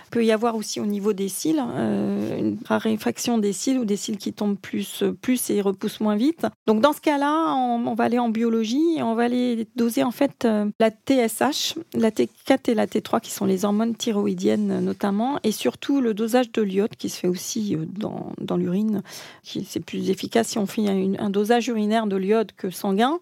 Il 0.08 0.10
peut 0.12 0.24
y 0.24 0.32
avoir 0.32 0.56
aussi 0.56 0.80
au 0.80 0.86
niveau 0.86 1.12
des 1.12 1.28
cils 1.28 1.62
euh, 1.62 2.38
une 2.38 2.56
raréfaction 2.64 3.36
des 3.36 3.52
cils 3.52 3.78
ou 3.78 3.84
des 3.84 3.96
cils 3.96 4.16
qui 4.16 4.32
tombent 4.32 4.56
plus, 4.56 5.04
plus 5.20 5.50
et 5.50 5.60
repoussent 5.60 6.00
moins 6.00 6.16
vite. 6.16 6.46
Donc 6.66 6.80
dans 6.80 6.94
ce 6.94 7.00
cas-là, 7.02 7.54
on, 7.54 7.94
va 7.94 8.04
aller 8.04 8.18
en 8.18 8.30
biologie 8.30 8.96
et 8.96 9.02
on 9.02 9.14
va 9.14 9.24
aller 9.24 9.66
doser 9.76 10.02
en 10.04 10.10
fait 10.10 10.46
euh, 10.46 10.64
la 10.80 10.90
TSH, 10.90 11.74
la 11.92 12.10
T4 12.10 12.70
et 12.70 12.74
la 12.74 12.86
T3 12.86 13.20
qui 13.20 13.30
sont 13.30 13.44
les 13.44 13.66
hormones 13.66 13.94
thyroïdiennes 13.94 14.80
notamment 14.80 15.40
et 15.42 15.52
surtout 15.52 16.00
le 16.00 16.14
dosage 16.14 16.52
de 16.52 16.62
l'iode 16.62 16.96
qui 16.96 17.10
se 17.10 17.18
fait 17.18 17.28
aussi 17.28 17.76
dans, 17.98 18.32
dans 18.40 18.56
l'urine. 18.68 19.02
C'est 19.42 19.80
plus 19.80 20.10
efficace 20.10 20.48
si 20.48 20.58
on 20.58 20.66
fait 20.66 20.86
un, 20.88 21.30
dosage 21.30 21.68
urinaire 21.68 22.06
de 22.06 22.16
l'iode 22.16 22.52
que 22.56 22.70
sanguin. 22.70 23.18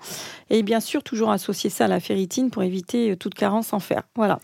Et 0.51 0.63
bien 0.63 0.81
sûr, 0.81 1.03
toujours 1.03 1.31
associer 1.31 1.71
ça 1.71 1.85
à 1.85 1.89
la 1.89 2.01
ferritine 2.01 2.51
pour 2.51 2.63
éviter 2.63 3.13
euh, 3.13 3.17
toute 3.17 3.35
carence 3.35 3.73
en 3.73 3.81
fer. 3.81 4.03
Voilà. 4.15 4.39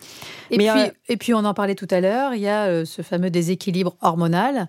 Et, 0.51 0.59
puis, 0.59 0.69
euh, 0.69 0.89
et 1.09 1.17
puis, 1.17 1.35
on 1.35 1.45
en 1.45 1.55
parlait 1.55 1.75
tout 1.75 1.89
à 1.91 2.01
l'heure, 2.01 2.35
il 2.35 2.41
y 2.41 2.49
a 2.49 2.67
euh, 2.67 2.85
ce 2.85 3.03
fameux 3.03 3.31
déséquilibre 3.31 3.97
hormonal 4.01 4.69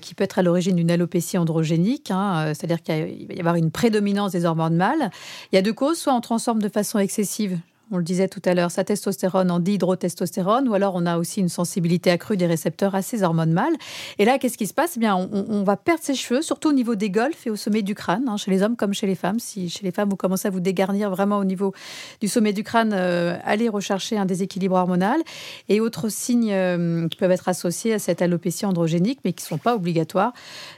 qui 0.00 0.14
peut 0.14 0.22
être 0.22 0.38
à 0.38 0.42
l'origine 0.42 0.76
d'une 0.76 0.90
alopécie 0.92 1.36
androgénique, 1.36 2.12
hein, 2.12 2.52
c'est-à-dire 2.54 2.80
qu'il 2.80 3.26
va 3.26 3.34
y 3.34 3.40
avoir 3.40 3.56
une 3.56 3.72
prédominance 3.72 4.30
des 4.30 4.44
hormones 4.44 4.76
mâles. 4.76 5.10
Il 5.50 5.56
y 5.56 5.58
a 5.58 5.62
deux 5.62 5.72
causes, 5.72 5.98
soit 5.98 6.14
on 6.14 6.20
transforme 6.20 6.62
de 6.62 6.68
façon 6.68 7.00
excessive 7.00 7.58
on 7.94 7.98
le 7.98 8.04
disait 8.04 8.28
tout 8.28 8.42
à 8.44 8.54
l'heure, 8.54 8.70
sa 8.72 8.82
testostérone 8.82 9.50
en 9.50 9.60
dihydrotestostérone, 9.60 10.68
ou 10.68 10.74
alors 10.74 10.94
on 10.96 11.06
a 11.06 11.16
aussi 11.16 11.40
une 11.40 11.48
sensibilité 11.48 12.10
accrue 12.10 12.36
des 12.36 12.46
récepteurs 12.46 12.94
à 12.94 13.02
ces 13.02 13.22
hormones 13.22 13.52
mâles. 13.52 13.74
Et 14.18 14.24
là, 14.24 14.38
qu'est-ce 14.38 14.58
qui 14.58 14.66
se 14.66 14.74
passe? 14.74 14.94
Eh 14.96 15.00
bien, 15.00 15.14
on, 15.16 15.62
va 15.62 15.76
perdre 15.76 16.02
ses 16.02 16.14
cheveux, 16.14 16.42
surtout 16.42 16.70
au 16.70 16.72
niveau 16.72 16.96
des 16.96 17.08
golfes 17.08 17.46
et 17.46 17.50
au 17.50 17.56
sommet 17.56 17.82
du 17.82 17.94
crâne, 17.94 18.24
hein, 18.28 18.36
chez 18.36 18.50
les 18.50 18.62
hommes 18.62 18.76
comme 18.76 18.92
chez 18.92 19.06
les 19.06 19.14
femmes. 19.14 19.38
Si 19.38 19.70
chez 19.70 19.84
les 19.84 19.92
femmes, 19.92 20.10
vous 20.10 20.16
commencez 20.16 20.48
à 20.48 20.50
vous 20.50 20.60
dégarnir 20.60 21.08
vraiment 21.10 21.38
au 21.38 21.44
niveau 21.44 21.72
du 22.20 22.26
sommet 22.26 22.52
du 22.52 22.64
crâne, 22.64 22.92
euh, 22.92 23.36
allez 23.44 23.68
rechercher 23.68 24.18
un 24.18 24.26
déséquilibre 24.26 24.74
hormonal. 24.74 25.20
Et 25.68 25.80
autres 25.80 26.08
signes 26.08 26.52
euh, 26.52 27.08
qui 27.08 27.16
peuvent 27.16 27.30
être 27.30 27.48
associés 27.48 27.94
à 27.94 27.98
cette 28.00 28.22
alopécie 28.22 28.66
androgénique, 28.66 29.20
mais 29.24 29.32
qui 29.32 29.44
ne 29.44 29.48
sont 29.48 29.58
pas 29.58 29.76
obligatoires, 29.76 30.32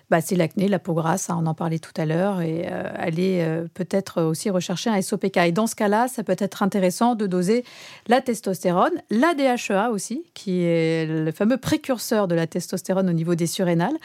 bah, 0.08 0.20
c'est 0.20 0.36
l'acné, 0.36 0.68
la 0.68 0.78
peau 0.78 0.94
grasse, 0.94 1.30
hein, 1.30 1.38
on 1.42 1.46
en 1.46 1.54
parlait 1.54 1.80
tout 1.80 1.92
à 1.96 2.06
l'heure, 2.06 2.40
et 2.40 2.68
euh, 2.70 2.84
aller 2.94 3.40
euh, 3.40 3.66
peut-être 3.74 4.22
aussi 4.22 4.50
rechercher 4.50 4.88
un 4.88 5.02
SOPK. 5.02 5.36
Et 5.38 5.52
dans 5.52 5.66
ce 5.66 5.74
cas-là, 5.74 6.06
ça 6.06 6.22
peut 6.22 6.36
être 6.38 6.62
intéressant 6.62 7.16
de 7.16 7.26
doser 7.26 7.64
la 8.06 8.20
testostérone, 8.20 8.92
la 9.10 9.34
DHEA 9.34 9.90
aussi, 9.90 10.22
qui 10.34 10.62
est 10.62 11.06
le 11.06 11.32
fameux 11.32 11.56
précurseur 11.56 12.28
de 12.28 12.36
la 12.36 12.46
testostérone 12.46 13.10
au 13.10 13.12
niveau 13.12 13.34
des 13.34 13.48
surrénales, 13.48 13.96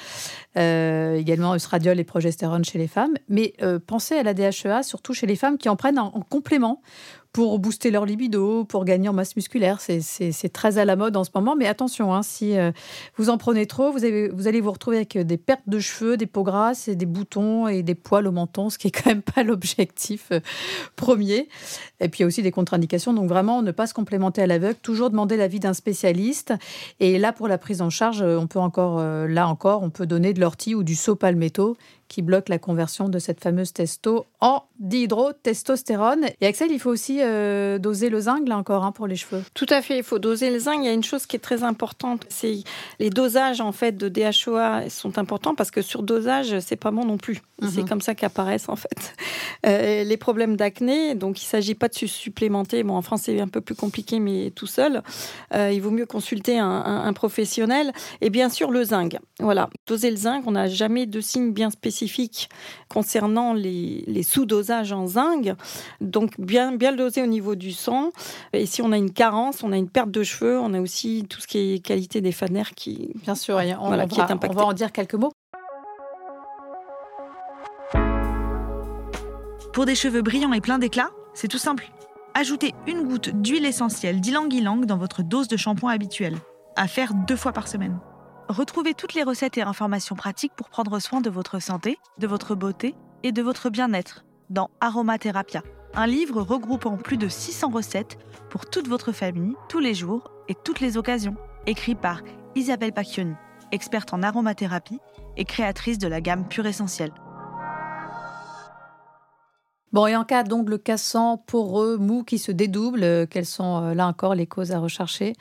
euh, 0.58 1.16
également 1.18 1.54
estradiol 1.54 2.00
et 2.00 2.04
progestérone 2.04 2.66
chez 2.66 2.80
les 2.80 2.88
femmes. 2.88 3.14
Mais 3.30 3.54
pensez 3.86 4.16
à 4.16 4.24
la 4.24 4.34
DHEA 4.34 4.82
surtout 4.84 5.14
chez 5.14 5.28
les 5.28 5.36
femmes 5.36 5.58
qui 5.58 5.70
en 5.70 5.76
prennent 5.76 6.00
en 6.00 6.10
complément 6.30 6.82
pour 7.34 7.60
booster 7.60 7.92
leur 7.92 8.06
libido, 8.06 8.66
pour 8.66 8.84
gagner 8.84 9.08
en 9.08 9.14
masse 9.14 9.36
musculaire. 9.36 9.80
C'est 9.80 10.54
très 10.54 10.78
à 10.78 10.86
la 10.86 10.96
mode 10.96 11.16
en 11.16 11.24
ce 11.24 11.30
moment. 11.34 11.56
Mais 11.56 11.68
attention, 11.68 12.14
hein, 12.14 12.24
si 12.24 12.58
euh, 12.58 12.72
vous 13.16 13.30
en 13.30 13.38
prenez 13.38 13.66
trop, 13.66 13.92
vous, 13.92 14.04
allez 14.04 14.62
vous 14.62 14.72
retrouver 14.72 14.98
avec 14.98 15.18
des 15.18 15.38
pertes 15.38 15.68
de 15.68 15.80
cheveux, 15.80 16.18
des 16.18 16.26
peaux 16.26 16.44
grasses 16.44 16.88
et 16.88 16.96
des 16.96 17.06
boutons 17.06 17.68
et 17.68 17.84
des 17.84 17.96
poils 17.96 18.28
au 18.28 18.32
menton, 18.32 18.70
ce 18.70 18.78
qui 18.78 18.88
est 18.88 18.92
quand 18.92 19.10
même 19.10 19.22
pas 19.22 19.44
l'objectif 19.46 20.28
euh, 20.32 20.40
premier. 20.96 21.48
Et 22.02 22.10
puis 22.10 22.20
il 22.20 22.22
y 22.22 22.26
a 22.26 22.28
aussi 22.28 22.44
des 22.44 22.52
contre-indications. 22.52 23.14
Donc 23.14 23.30
vraiment, 23.30 23.62
ne 23.62 23.72
pas 23.72 23.88
se 23.88 23.94
complémenter 23.94 24.42
à 24.42 24.48
l'aveugle, 24.48 24.76
toujours 24.82 25.10
demander 25.10 25.38
l'avis 25.38 25.60
d'un 25.60 25.74
spécialiste. 25.74 26.54
Et 27.00 27.18
là, 27.18 27.32
pour 27.32 27.48
la 27.48 27.58
prise 27.58 27.82
en 27.82 27.90
charge, 27.90 28.22
on 28.22 28.48
peut 28.48 28.60
encore, 28.60 29.00
euh, 29.00 29.28
là 29.28 29.48
encore, 29.48 29.84
on 29.84 29.90
peut 29.90 30.06
donner 30.06 30.34
de 30.34 30.42
l'ortie 30.42 30.76
ou 30.76 30.84
du 30.84 30.96
saut 30.96 31.16
palmetto 31.16 31.78
qui 32.12 32.22
bloque 32.22 32.50
la 32.50 32.60
conversion 32.60 33.08
de 33.08 33.20
cette 33.20 33.40
fameuse 33.40 33.72
testo 33.72 34.26
en 34.42 34.64
dihydrotestostérone. 34.80 36.26
Et 36.42 36.46
Axel, 36.46 36.70
il 36.70 36.78
faut 36.78 36.90
aussi 36.90 37.20
euh, 37.22 37.78
doser 37.78 38.10
le 38.10 38.20
zinc 38.20 38.50
là 38.50 38.58
encore 38.58 38.84
hein, 38.84 38.92
pour 38.92 39.08
les 39.08 39.16
cheveux. 39.16 39.42
Tout 39.54 39.68
à 39.70 39.82
fait, 39.82 40.00
il 40.00 40.04
faut 40.04 40.20
doser 40.20 40.50
le 40.50 40.60
zinc. 40.60 40.80
Il 40.80 40.86
y 40.86 40.90
a 40.90 40.92
une 40.92 41.06
chose 41.06 41.26
qui 41.26 41.38
est 41.38 41.40
très 41.40 41.64
importante, 41.64 42.26
c'est 42.28 42.66
les 43.00 43.10
dosages 43.10 43.62
en 43.62 43.72
fait 43.72 43.94
de 43.94 44.10
DHOA 44.10 44.90
sont 44.90 45.18
importants 45.20 45.56
parce 45.56 45.72
que 45.72 45.82
sur 45.82 46.04
dosage, 46.04 46.60
c'est 46.60 46.76
pas 46.76 46.92
bon 46.92 47.06
non 47.06 47.16
plus. 47.16 47.42
C'est 47.62 47.84
mhm. 47.84 47.88
comme 47.88 48.02
ça 48.02 48.14
qu'apparaissent 48.14 48.68
en 48.68 48.76
fait 48.76 49.16
euh, 49.66 50.04
les 50.04 50.18
problèmes 50.18 50.58
d'acné. 50.58 51.16
Donc 51.16 51.42
il 51.42 51.46
s'agit 51.46 51.76
pas 51.76 51.88
de 51.88 51.94
se 51.94 52.08
supplémenter. 52.08 52.84
Bon, 52.84 52.96
en 52.96 53.02
France 53.02 53.22
c'est 53.24 53.40
un 53.40 53.48
peu 53.48 53.62
plus 53.62 53.76
compliqué, 53.76 54.20
mais 54.20 54.52
tout 54.54 54.68
seul, 54.68 55.02
euh, 55.54 55.72
il 55.72 55.82
vaut 55.82 55.92
mieux 55.92 56.08
consulter 56.08 56.60
un, 56.60 56.68
un, 56.68 57.14
professionnel. 57.14 57.94
Et 58.20 58.30
bien 58.30 58.50
sûr 58.50 58.70
le 58.70 58.84
zinc. 58.84 59.18
Voilà, 59.40 59.70
doser 59.88 60.10
le 60.10 60.18
zinc. 60.18 60.44
On 60.46 60.52
n'a 60.52 60.68
jamais 60.68 61.06
de 61.06 61.22
signe 61.22 61.54
bien 61.54 61.70
spécifique 61.70 62.01
concernant 62.88 63.54
les, 63.54 64.04
les 64.08 64.24
sous-dosages 64.24 64.92
en 64.92 65.08
zinc. 65.08 65.54
Donc 66.00 66.40
bien 66.40 66.72
bien 66.74 66.92
le 66.92 66.98
doser 66.98 67.22
au 67.22 67.28
niveau 67.28 67.56
du 67.56 67.72
sang. 67.72 68.12
Et 68.54 68.66
si 68.66 68.82
on 68.82 68.92
a 68.92 68.98
une 68.98 69.12
carence, 69.12 69.64
on 69.64 69.72
a 69.72 69.78
une 69.78 69.90
perte 69.90 70.12
de 70.12 70.24
cheveux, 70.24 70.60
on 70.60 70.74
a 70.74 70.82
aussi 70.82 71.26
tout 71.30 71.42
ce 71.42 71.48
qui 71.48 71.74
est 71.74 71.80
qualité 71.80 72.22
des 72.22 72.32
fanères 72.32 72.72
qui 72.74 73.12
bien 73.16 73.36
sûr, 73.36 73.60
on, 73.80 73.88
voilà, 73.88 74.08
qui 74.08 74.20
est 74.20 74.24
impacté. 74.24 74.56
on 74.56 74.60
va 74.60 74.66
en 74.66 74.74
dire 74.74 74.92
quelques 74.92 75.16
mots. 75.16 75.32
Pour 79.74 79.86
des 79.86 79.96
cheveux 79.96 80.22
brillants 80.22 80.52
et 80.52 80.60
pleins 80.60 80.80
d'éclat, 80.80 81.12
c'est 81.34 81.48
tout 81.48 81.58
simple. 81.58 81.90
Ajoutez 82.34 82.74
une 82.88 83.04
goutte 83.04 83.30
d'huile 83.30 83.66
essentielle 83.66 84.20
d'ylang-ylang 84.20 84.86
dans 84.86 84.98
votre 84.98 85.24
dose 85.24 85.48
de 85.48 85.58
shampoing 85.58 85.92
habituelle, 85.92 86.36
à 86.76 86.88
faire 86.88 87.14
deux 87.14 87.36
fois 87.36 87.54
par 87.54 87.68
semaine. 87.68 87.98
Retrouvez 88.52 88.94
toutes 88.94 89.14
les 89.14 89.24
recettes 89.24 89.58
et 89.58 89.62
informations 89.62 90.18
pratiques 90.18 90.52
pour 90.58 90.68
prendre 90.68 91.00
soin 91.00 91.22
de 91.22 91.30
votre 91.30 91.62
santé, 91.62 91.98
de 92.18 92.28
votre 92.28 92.54
beauté 92.54 92.96
et 93.24 93.32
de 93.32 93.42
votre 93.42 93.70
bien-être 93.70 94.26
dans 94.50 94.70
Aromatherapia, 94.82 95.64
un 95.94 96.06
livre 96.06 96.42
regroupant 96.42 96.98
plus 96.98 97.16
de 97.16 97.30
600 97.30 97.70
recettes 97.70 98.18
pour 98.50 98.66
toute 98.66 98.90
votre 98.90 99.14
famille, 99.14 99.54
tous 99.70 99.80
les 99.80 99.94
jours 99.94 100.32
et 100.50 100.56
toutes 100.66 100.82
les 100.82 100.98
occasions, 100.98 101.38
écrit 101.66 101.96
par 101.96 102.24
Isabelle 102.56 102.92
Pacchioni, 102.92 103.36
experte 103.72 104.14
en 104.14 104.22
aromathérapie 104.22 105.00
et 105.38 105.46
créatrice 105.46 105.98
de 105.98 106.10
la 106.10 106.20
gamme 106.20 106.46
Pure 106.46 106.66
Essentielle. 106.66 107.14
Bon, 109.94 110.08
et 110.08 110.18
en 110.18 110.26
cas 110.26 110.44
d'ongles 110.44 110.80
cassants, 110.80 111.38
poreux, 111.38 111.96
mous 111.96 112.26
qui 112.26 112.38
se 112.38 112.52
dédoublent, 112.52 113.04
euh, 113.04 113.26
quelles 113.26 113.46
sont 113.46 113.82
euh, 113.82 113.94
là 113.94 114.08
encore 114.08 114.36
les 114.36 114.48
causes 114.48 114.74
à 114.74 114.80
rechercher? 114.80 115.36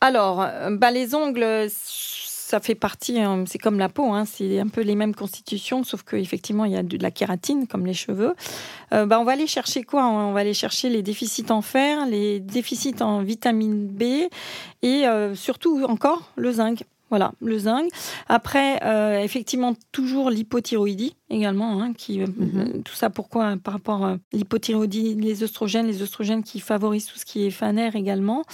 Alors, 0.00 0.42
euh, 0.42 0.76
bah, 0.76 0.90
les 0.90 1.14
ongles, 1.14 1.68
ça 2.52 2.60
fait 2.60 2.74
partie, 2.74 3.18
hein, 3.18 3.44
c'est 3.46 3.56
comme 3.56 3.78
la 3.78 3.88
peau, 3.88 4.12
hein, 4.12 4.26
c'est 4.26 4.60
un 4.60 4.68
peu 4.68 4.82
les 4.82 4.94
mêmes 4.94 5.14
constitutions, 5.14 5.84
sauf 5.84 6.02
qu'effectivement, 6.02 6.66
il 6.66 6.72
y 6.72 6.76
a 6.76 6.82
de 6.82 7.02
la 7.02 7.10
kératine, 7.10 7.66
comme 7.66 7.86
les 7.86 7.94
cheveux. 7.94 8.34
bah, 8.90 9.18
on 9.18 9.24
va 9.24 9.32
aller 9.32 9.46
chercher 9.46 9.84
quoi? 9.84 10.06
On 10.06 10.34
va 10.34 10.40
aller 10.40 10.52
chercher 10.52 10.90
les 10.90 11.02
déficits 11.02 11.50
en 11.50 11.62
fer, 11.62 12.04
les 12.04 12.40
déficits 12.40 13.00
en 13.00 13.22
vitamine 13.22 13.86
B 13.88 14.28
et 14.82 15.04
surtout 15.34 15.82
encore 15.84 16.30
le 16.36 16.52
zinc. 16.52 16.84
Voilà, 17.12 17.32
le 17.42 17.58
zinc. 17.58 17.90
Après, 18.26 18.82
euh, 18.82 19.20
effectivement, 19.20 19.74
toujours 19.92 20.30
l'hypothyroïdie 20.30 21.14
également, 21.28 21.82
hein, 21.82 21.92
qui, 21.92 22.22
euh, 22.22 22.26
mhm. 22.26 22.82
tout 22.84 22.94
ça 22.94 23.10
pourquoi 23.10 23.58
Par 23.62 23.74
rapport 23.74 24.02
à 24.02 24.16
l'hypothyroïdie, 24.32 25.16
les 25.16 25.42
oestrogènes, 25.42 25.86
les 25.86 26.00
oestrogènes 26.00 26.42
qui 26.42 26.58
favorisent 26.58 27.04
tout 27.04 27.18
ce 27.18 27.26
qui 27.26 27.44
est 27.44 27.50
fanère 27.50 27.96
également. 27.96 28.44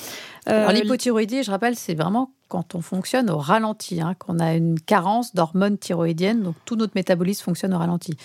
Euh, 0.48 0.66
Alors 0.66 0.72
l'hypothyroïdie, 0.72 1.44
je 1.44 1.52
rappelle, 1.52 1.76
c'est 1.76 1.94
vraiment 1.94 2.32
quand 2.48 2.74
on 2.74 2.80
fonctionne 2.80 3.30
au 3.30 3.38
ralenti, 3.38 4.00
hein, 4.00 4.16
qu'on 4.18 4.40
a 4.40 4.54
une 4.54 4.80
carence 4.80 5.36
d'hormones 5.36 5.78
thyroïdiennes, 5.78 6.42
donc 6.42 6.56
tout 6.64 6.74
notre 6.74 6.94
métabolisme 6.96 7.44
fonctionne 7.44 7.72
au 7.74 7.78
ralenti. 7.78 8.16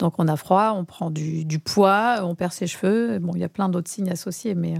Donc 0.00 0.14
on 0.18 0.26
a 0.26 0.34
froid, 0.34 0.74
on 0.74 0.84
prend 0.86 1.12
du, 1.12 1.44
du 1.44 1.60
poids, 1.60 2.16
on 2.24 2.34
perd 2.34 2.52
ses 2.52 2.66
cheveux. 2.66 3.20
Bon, 3.20 3.30
il 3.36 3.42
y 3.42 3.44
a 3.44 3.48
plein 3.48 3.68
d'autres 3.68 3.88
signes 3.88 4.10
associés, 4.10 4.56
mais 4.56 4.74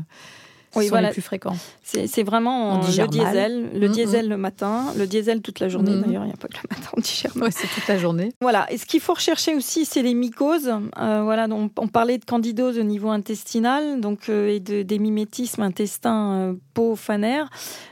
oui, 0.77 0.89
voilà. 0.89 1.09
les 1.09 1.13
plus 1.13 1.23
fréquents. 1.23 1.57
C'est 1.83 2.23
vraiment 2.23 2.81
le 2.81 3.07
diesel, 3.07 3.71
le 3.75 3.89
diesel 3.89 4.29
le 4.29 4.37
matin, 4.37 4.93
le 4.97 5.07
diesel 5.07 5.41
toute 5.41 5.61
la 5.61 5.69
journée. 5.69 5.93
D'ailleurs, 5.93 6.25
il 6.25 6.29
n'y 6.29 6.33
a 6.33 6.37
pas 6.37 6.49
que 6.49 6.59
le 6.63 6.77
matin, 6.77 6.91
on 6.97 7.01
digère. 7.01 7.33
Oui, 7.37 7.49
c'est 7.51 7.69
toute 7.69 7.89
la 7.89 7.99
journée. 7.99 8.33
Voilà. 8.41 8.71
Et 8.71 8.79
ce 8.79 8.85
qu'il 8.85 9.01
faut 9.01 9.15
rechercher 9.15 9.55
aussi, 9.55 9.85
c'est 9.85 10.03
les 10.03 10.15
mycoses. 10.15 10.71
Euh, 10.99 11.23
voilà, 11.23 11.49
donc 11.49 11.73
on 11.79 11.89
parlait 11.89 12.19
de 12.19 12.25
candidose 12.25 12.79
au 12.79 12.83
niveau 12.83 13.09
intestinal, 13.09 14.01
donc 14.01 14.29
euh, 14.29 14.49
et 14.49 14.61
de, 14.61 14.83
des 14.83 14.99
mimétismes 14.99 15.63
intestin, 15.63 16.33
euh, 16.33 16.55
peau, 16.75 16.97
fanère. 16.97 17.49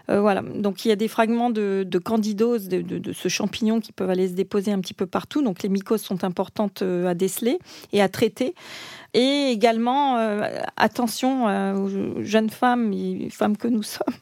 voilà. 0.08 0.42
Donc 0.42 0.84
il 0.84 0.88
y 0.88 0.92
a 0.92 0.96
des 0.96 1.08
fragments 1.08 1.50
de, 1.50 1.86
candidose 2.04 2.68
de, 2.68 2.82
de, 2.82 3.12
ce 3.12 3.28
champignon 3.28 3.80
qui 3.80 3.92
peuvent 3.92 4.10
aller 4.10 4.28
se 4.28 4.34
déposer 4.34 4.72
un 4.72 4.80
petit 4.80 4.94
peu 4.94 5.06
partout. 5.06 5.42
Donc 5.42 5.62
les 5.62 5.68
mycoses 5.68 6.02
sont 6.02 6.24
importantes 6.24 6.82
à 6.82 7.14
déceler 7.14 7.58
et 7.92 8.02
à 8.02 8.08
traiter. 8.08 8.54
Et 9.18 9.50
également, 9.50 10.18
euh, 10.18 10.42
attention 10.76 11.48
euh, 11.48 11.72
aux 11.74 12.22
jeunes 12.22 12.50
femmes 12.50 12.92
et 12.92 13.30
femmes 13.30 13.56
que 13.56 13.66
nous 13.66 13.82
sommes, 13.82 14.14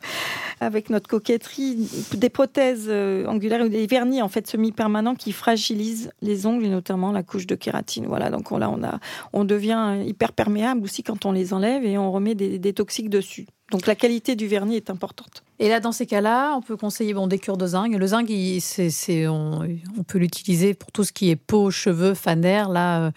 avec 0.60 0.88
notre 0.88 1.08
coquetterie, 1.08 1.88
des 2.14 2.28
prothèses 2.28 2.86
euh, 2.86 3.26
angulaires 3.26 3.66
ou 3.66 3.68
des 3.68 3.88
vernis 3.88 4.22
en 4.22 4.28
fait 4.28 4.46
semi-permanents 4.46 5.16
qui 5.16 5.32
fragilisent 5.32 6.12
les 6.22 6.46
ongles 6.46 6.66
et 6.66 6.68
notamment 6.68 7.10
la 7.10 7.24
couche 7.24 7.48
de 7.48 7.56
kératine. 7.56 8.06
Voilà, 8.06 8.30
donc 8.30 8.52
là 8.52 8.70
on, 8.70 8.84
a, 8.84 9.00
on 9.32 9.44
devient 9.44 9.96
hyper 10.06 10.32
perméable 10.32 10.84
aussi 10.84 11.02
quand 11.02 11.26
on 11.26 11.32
les 11.32 11.52
enlève 11.52 11.84
et 11.84 11.98
on 11.98 12.12
remet 12.12 12.36
des 12.36 12.72
toxiques 12.72 13.10
dessus. 13.10 13.46
Donc 13.72 13.88
la 13.88 13.96
qualité 13.96 14.36
du 14.36 14.46
vernis 14.46 14.76
est 14.76 14.90
importante. 14.90 15.42
Et 15.60 15.68
là, 15.68 15.78
dans 15.78 15.92
ces 15.92 16.06
cas-là, 16.06 16.54
on 16.56 16.62
peut 16.62 16.76
conseiller 16.76 17.14
bon, 17.14 17.26
des 17.26 17.38
cures 17.38 17.56
de 17.56 17.66
zinc. 17.66 17.94
Le 17.94 18.06
zinc, 18.06 18.28
on, 18.28 20.02
peut 20.06 20.18
l'utiliser 20.18 20.74
pour 20.74 20.90
tout 20.90 21.04
ce 21.04 21.12
qui 21.12 21.30
est 21.30 21.36
peau, 21.36 21.70
cheveux, 21.70 22.14
fanère. 22.14 22.68
Là, 22.68 23.06
euh, 23.06 23.10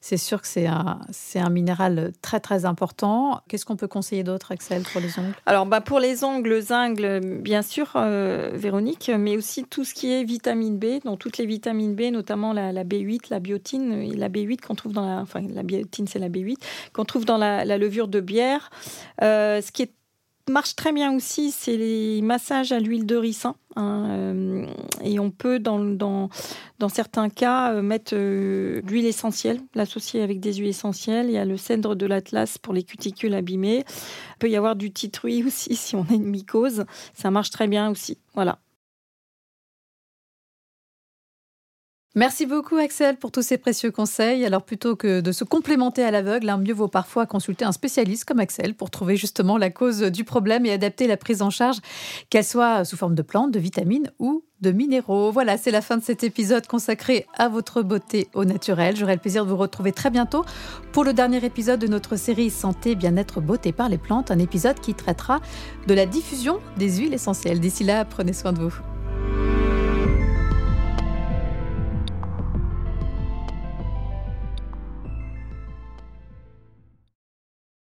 c'est 0.00 0.16
sûr 0.16 0.40
que 0.40 0.46
c'est 0.46 0.66
un, 0.66 1.50
minéral 1.50 2.12
très, 2.22 2.38
très 2.38 2.64
important. 2.64 3.40
Qu'est-ce 3.48 3.64
qu'on 3.64 3.76
peut 3.76 3.88
conseiller 3.88 4.22
d'autre, 4.22 4.52
Axel, 4.52 4.82
pour 4.82 5.00
les 5.00 5.18
ongles? 5.18 5.34
Alors, 5.46 5.66
bah, 5.66 5.80
pour 5.80 5.98
les 5.98 6.22
ongles, 6.22 6.48
le 6.48 6.60
zinc, 6.60 7.00
bien 7.42 7.62
sûr, 7.62 7.92
euh, 7.96 8.50
Véronique, 8.54 9.10
mais 9.18 9.36
aussi 9.36 9.64
tout 9.64 9.84
ce 9.84 9.92
qui 9.92 10.12
est 10.12 10.22
vitamine 10.22 10.78
B, 10.78 11.02
donc 11.04 11.18
toutes 11.18 11.38
les 11.38 11.46
vitamines 11.46 11.96
B, 11.96 12.12
notamment 12.12 12.52
la, 12.52 12.72
B8, 12.84 13.22
la 13.30 13.40
biotine, 13.40 14.14
la 14.16 14.28
B8 14.28 14.60
qu'on 14.60 14.74
trouve 14.74 14.92
dans 14.92 15.06
la... 15.06 15.20
Enfin, 15.20 15.40
la 15.52 15.64
biotine, 15.64 16.06
c'est 16.06 16.20
la 16.20 16.28
B8, 16.28 16.56
qu'on 16.92 17.04
trouve 17.04 17.24
dans 17.24 17.36
la, 17.36 17.64
levure 17.78 18.08
de 18.08 18.20
bière. 18.20 18.70
Euh, 19.22 19.60
ce 19.60 19.72
qui 19.72 19.82
est 19.82 19.92
marche 20.50 20.76
très 20.76 20.92
bien 20.92 21.14
aussi, 21.14 21.50
c'est 21.50 21.76
les 21.76 22.22
massages 22.22 22.72
à 22.72 22.80
l'huile 22.80 23.06
de 23.06 23.16
ricin. 23.16 23.54
Hein, 23.76 24.06
euh, 24.10 24.66
et 25.02 25.18
on 25.18 25.30
peut, 25.30 25.58
dans, 25.58 25.78
dans, 25.78 26.28
certains 26.88 27.28
cas, 27.28 27.72
euh, 27.72 27.82
mettre 27.82 28.12
euh, 28.14 28.80
l'huile 28.82 29.06
essentielle, 29.06 29.60
l'associer 29.74 30.22
avec 30.22 30.40
des 30.40 30.54
huiles 30.54 30.68
essentielles. 30.68 31.26
Il 31.26 31.32
y 31.32 31.38
a 31.38 31.44
le 31.44 31.56
cèdre 31.56 31.94
de 31.94 32.06
l'Atlas 32.06 32.58
pour 32.58 32.74
les 32.74 32.82
cuticules 32.82 33.34
abîmées. 33.34 33.84
Il 33.86 34.38
peut 34.38 34.50
y 34.50 34.56
avoir 34.56 34.76
du 34.76 34.92
titruy 34.92 35.44
aussi 35.44 35.76
si 35.76 35.94
on 35.96 36.02
a 36.02 36.14
une 36.14 36.26
mycose. 36.26 36.84
Ça 37.14 37.30
marche 37.30 37.50
très 37.50 37.68
bien 37.68 37.90
aussi. 37.90 38.18
Voilà. 38.34 38.58
Merci 42.16 42.44
beaucoup 42.44 42.76
Axel 42.76 43.18
pour 43.18 43.30
tous 43.30 43.42
ces 43.42 43.56
précieux 43.56 43.92
conseils. 43.92 44.44
Alors 44.44 44.64
plutôt 44.64 44.96
que 44.96 45.20
de 45.20 45.30
se 45.30 45.44
complémenter 45.44 46.02
à 46.02 46.10
l'aveugle, 46.10 46.48
hein, 46.48 46.56
mieux 46.56 46.74
vaut 46.74 46.88
parfois 46.88 47.24
consulter 47.24 47.64
un 47.64 47.70
spécialiste 47.70 48.24
comme 48.24 48.40
Axel 48.40 48.74
pour 48.74 48.90
trouver 48.90 49.14
justement 49.14 49.56
la 49.56 49.70
cause 49.70 50.00
du 50.00 50.24
problème 50.24 50.66
et 50.66 50.72
adapter 50.72 51.06
la 51.06 51.16
prise 51.16 51.40
en 51.40 51.50
charge, 51.50 51.76
qu'elle 52.28 52.44
soit 52.44 52.84
sous 52.84 52.96
forme 52.96 53.14
de 53.14 53.22
plantes, 53.22 53.52
de 53.52 53.60
vitamines 53.60 54.10
ou 54.18 54.42
de 54.60 54.72
minéraux. 54.72 55.30
Voilà, 55.30 55.56
c'est 55.56 55.70
la 55.70 55.82
fin 55.82 55.98
de 55.98 56.02
cet 56.02 56.24
épisode 56.24 56.66
consacré 56.66 57.26
à 57.38 57.48
votre 57.48 57.80
beauté 57.82 58.26
au 58.34 58.44
naturel. 58.44 58.96
J'aurai 58.96 59.14
le 59.14 59.20
plaisir 59.20 59.44
de 59.44 59.50
vous 59.50 59.56
retrouver 59.56 59.92
très 59.92 60.10
bientôt 60.10 60.44
pour 60.90 61.04
le 61.04 61.12
dernier 61.12 61.44
épisode 61.44 61.78
de 61.78 61.86
notre 61.86 62.16
série 62.16 62.50
Santé, 62.50 62.96
bien-être, 62.96 63.40
beauté 63.40 63.70
par 63.70 63.88
les 63.88 63.98
plantes, 63.98 64.32
un 64.32 64.40
épisode 64.40 64.80
qui 64.80 64.94
traitera 64.94 65.40
de 65.86 65.94
la 65.94 66.06
diffusion 66.06 66.58
des 66.76 66.98
huiles 66.98 67.14
essentielles. 67.14 67.60
D'ici 67.60 67.84
là, 67.84 68.04
prenez 68.04 68.32
soin 68.32 68.52
de 68.52 68.62
vous. 68.62 68.74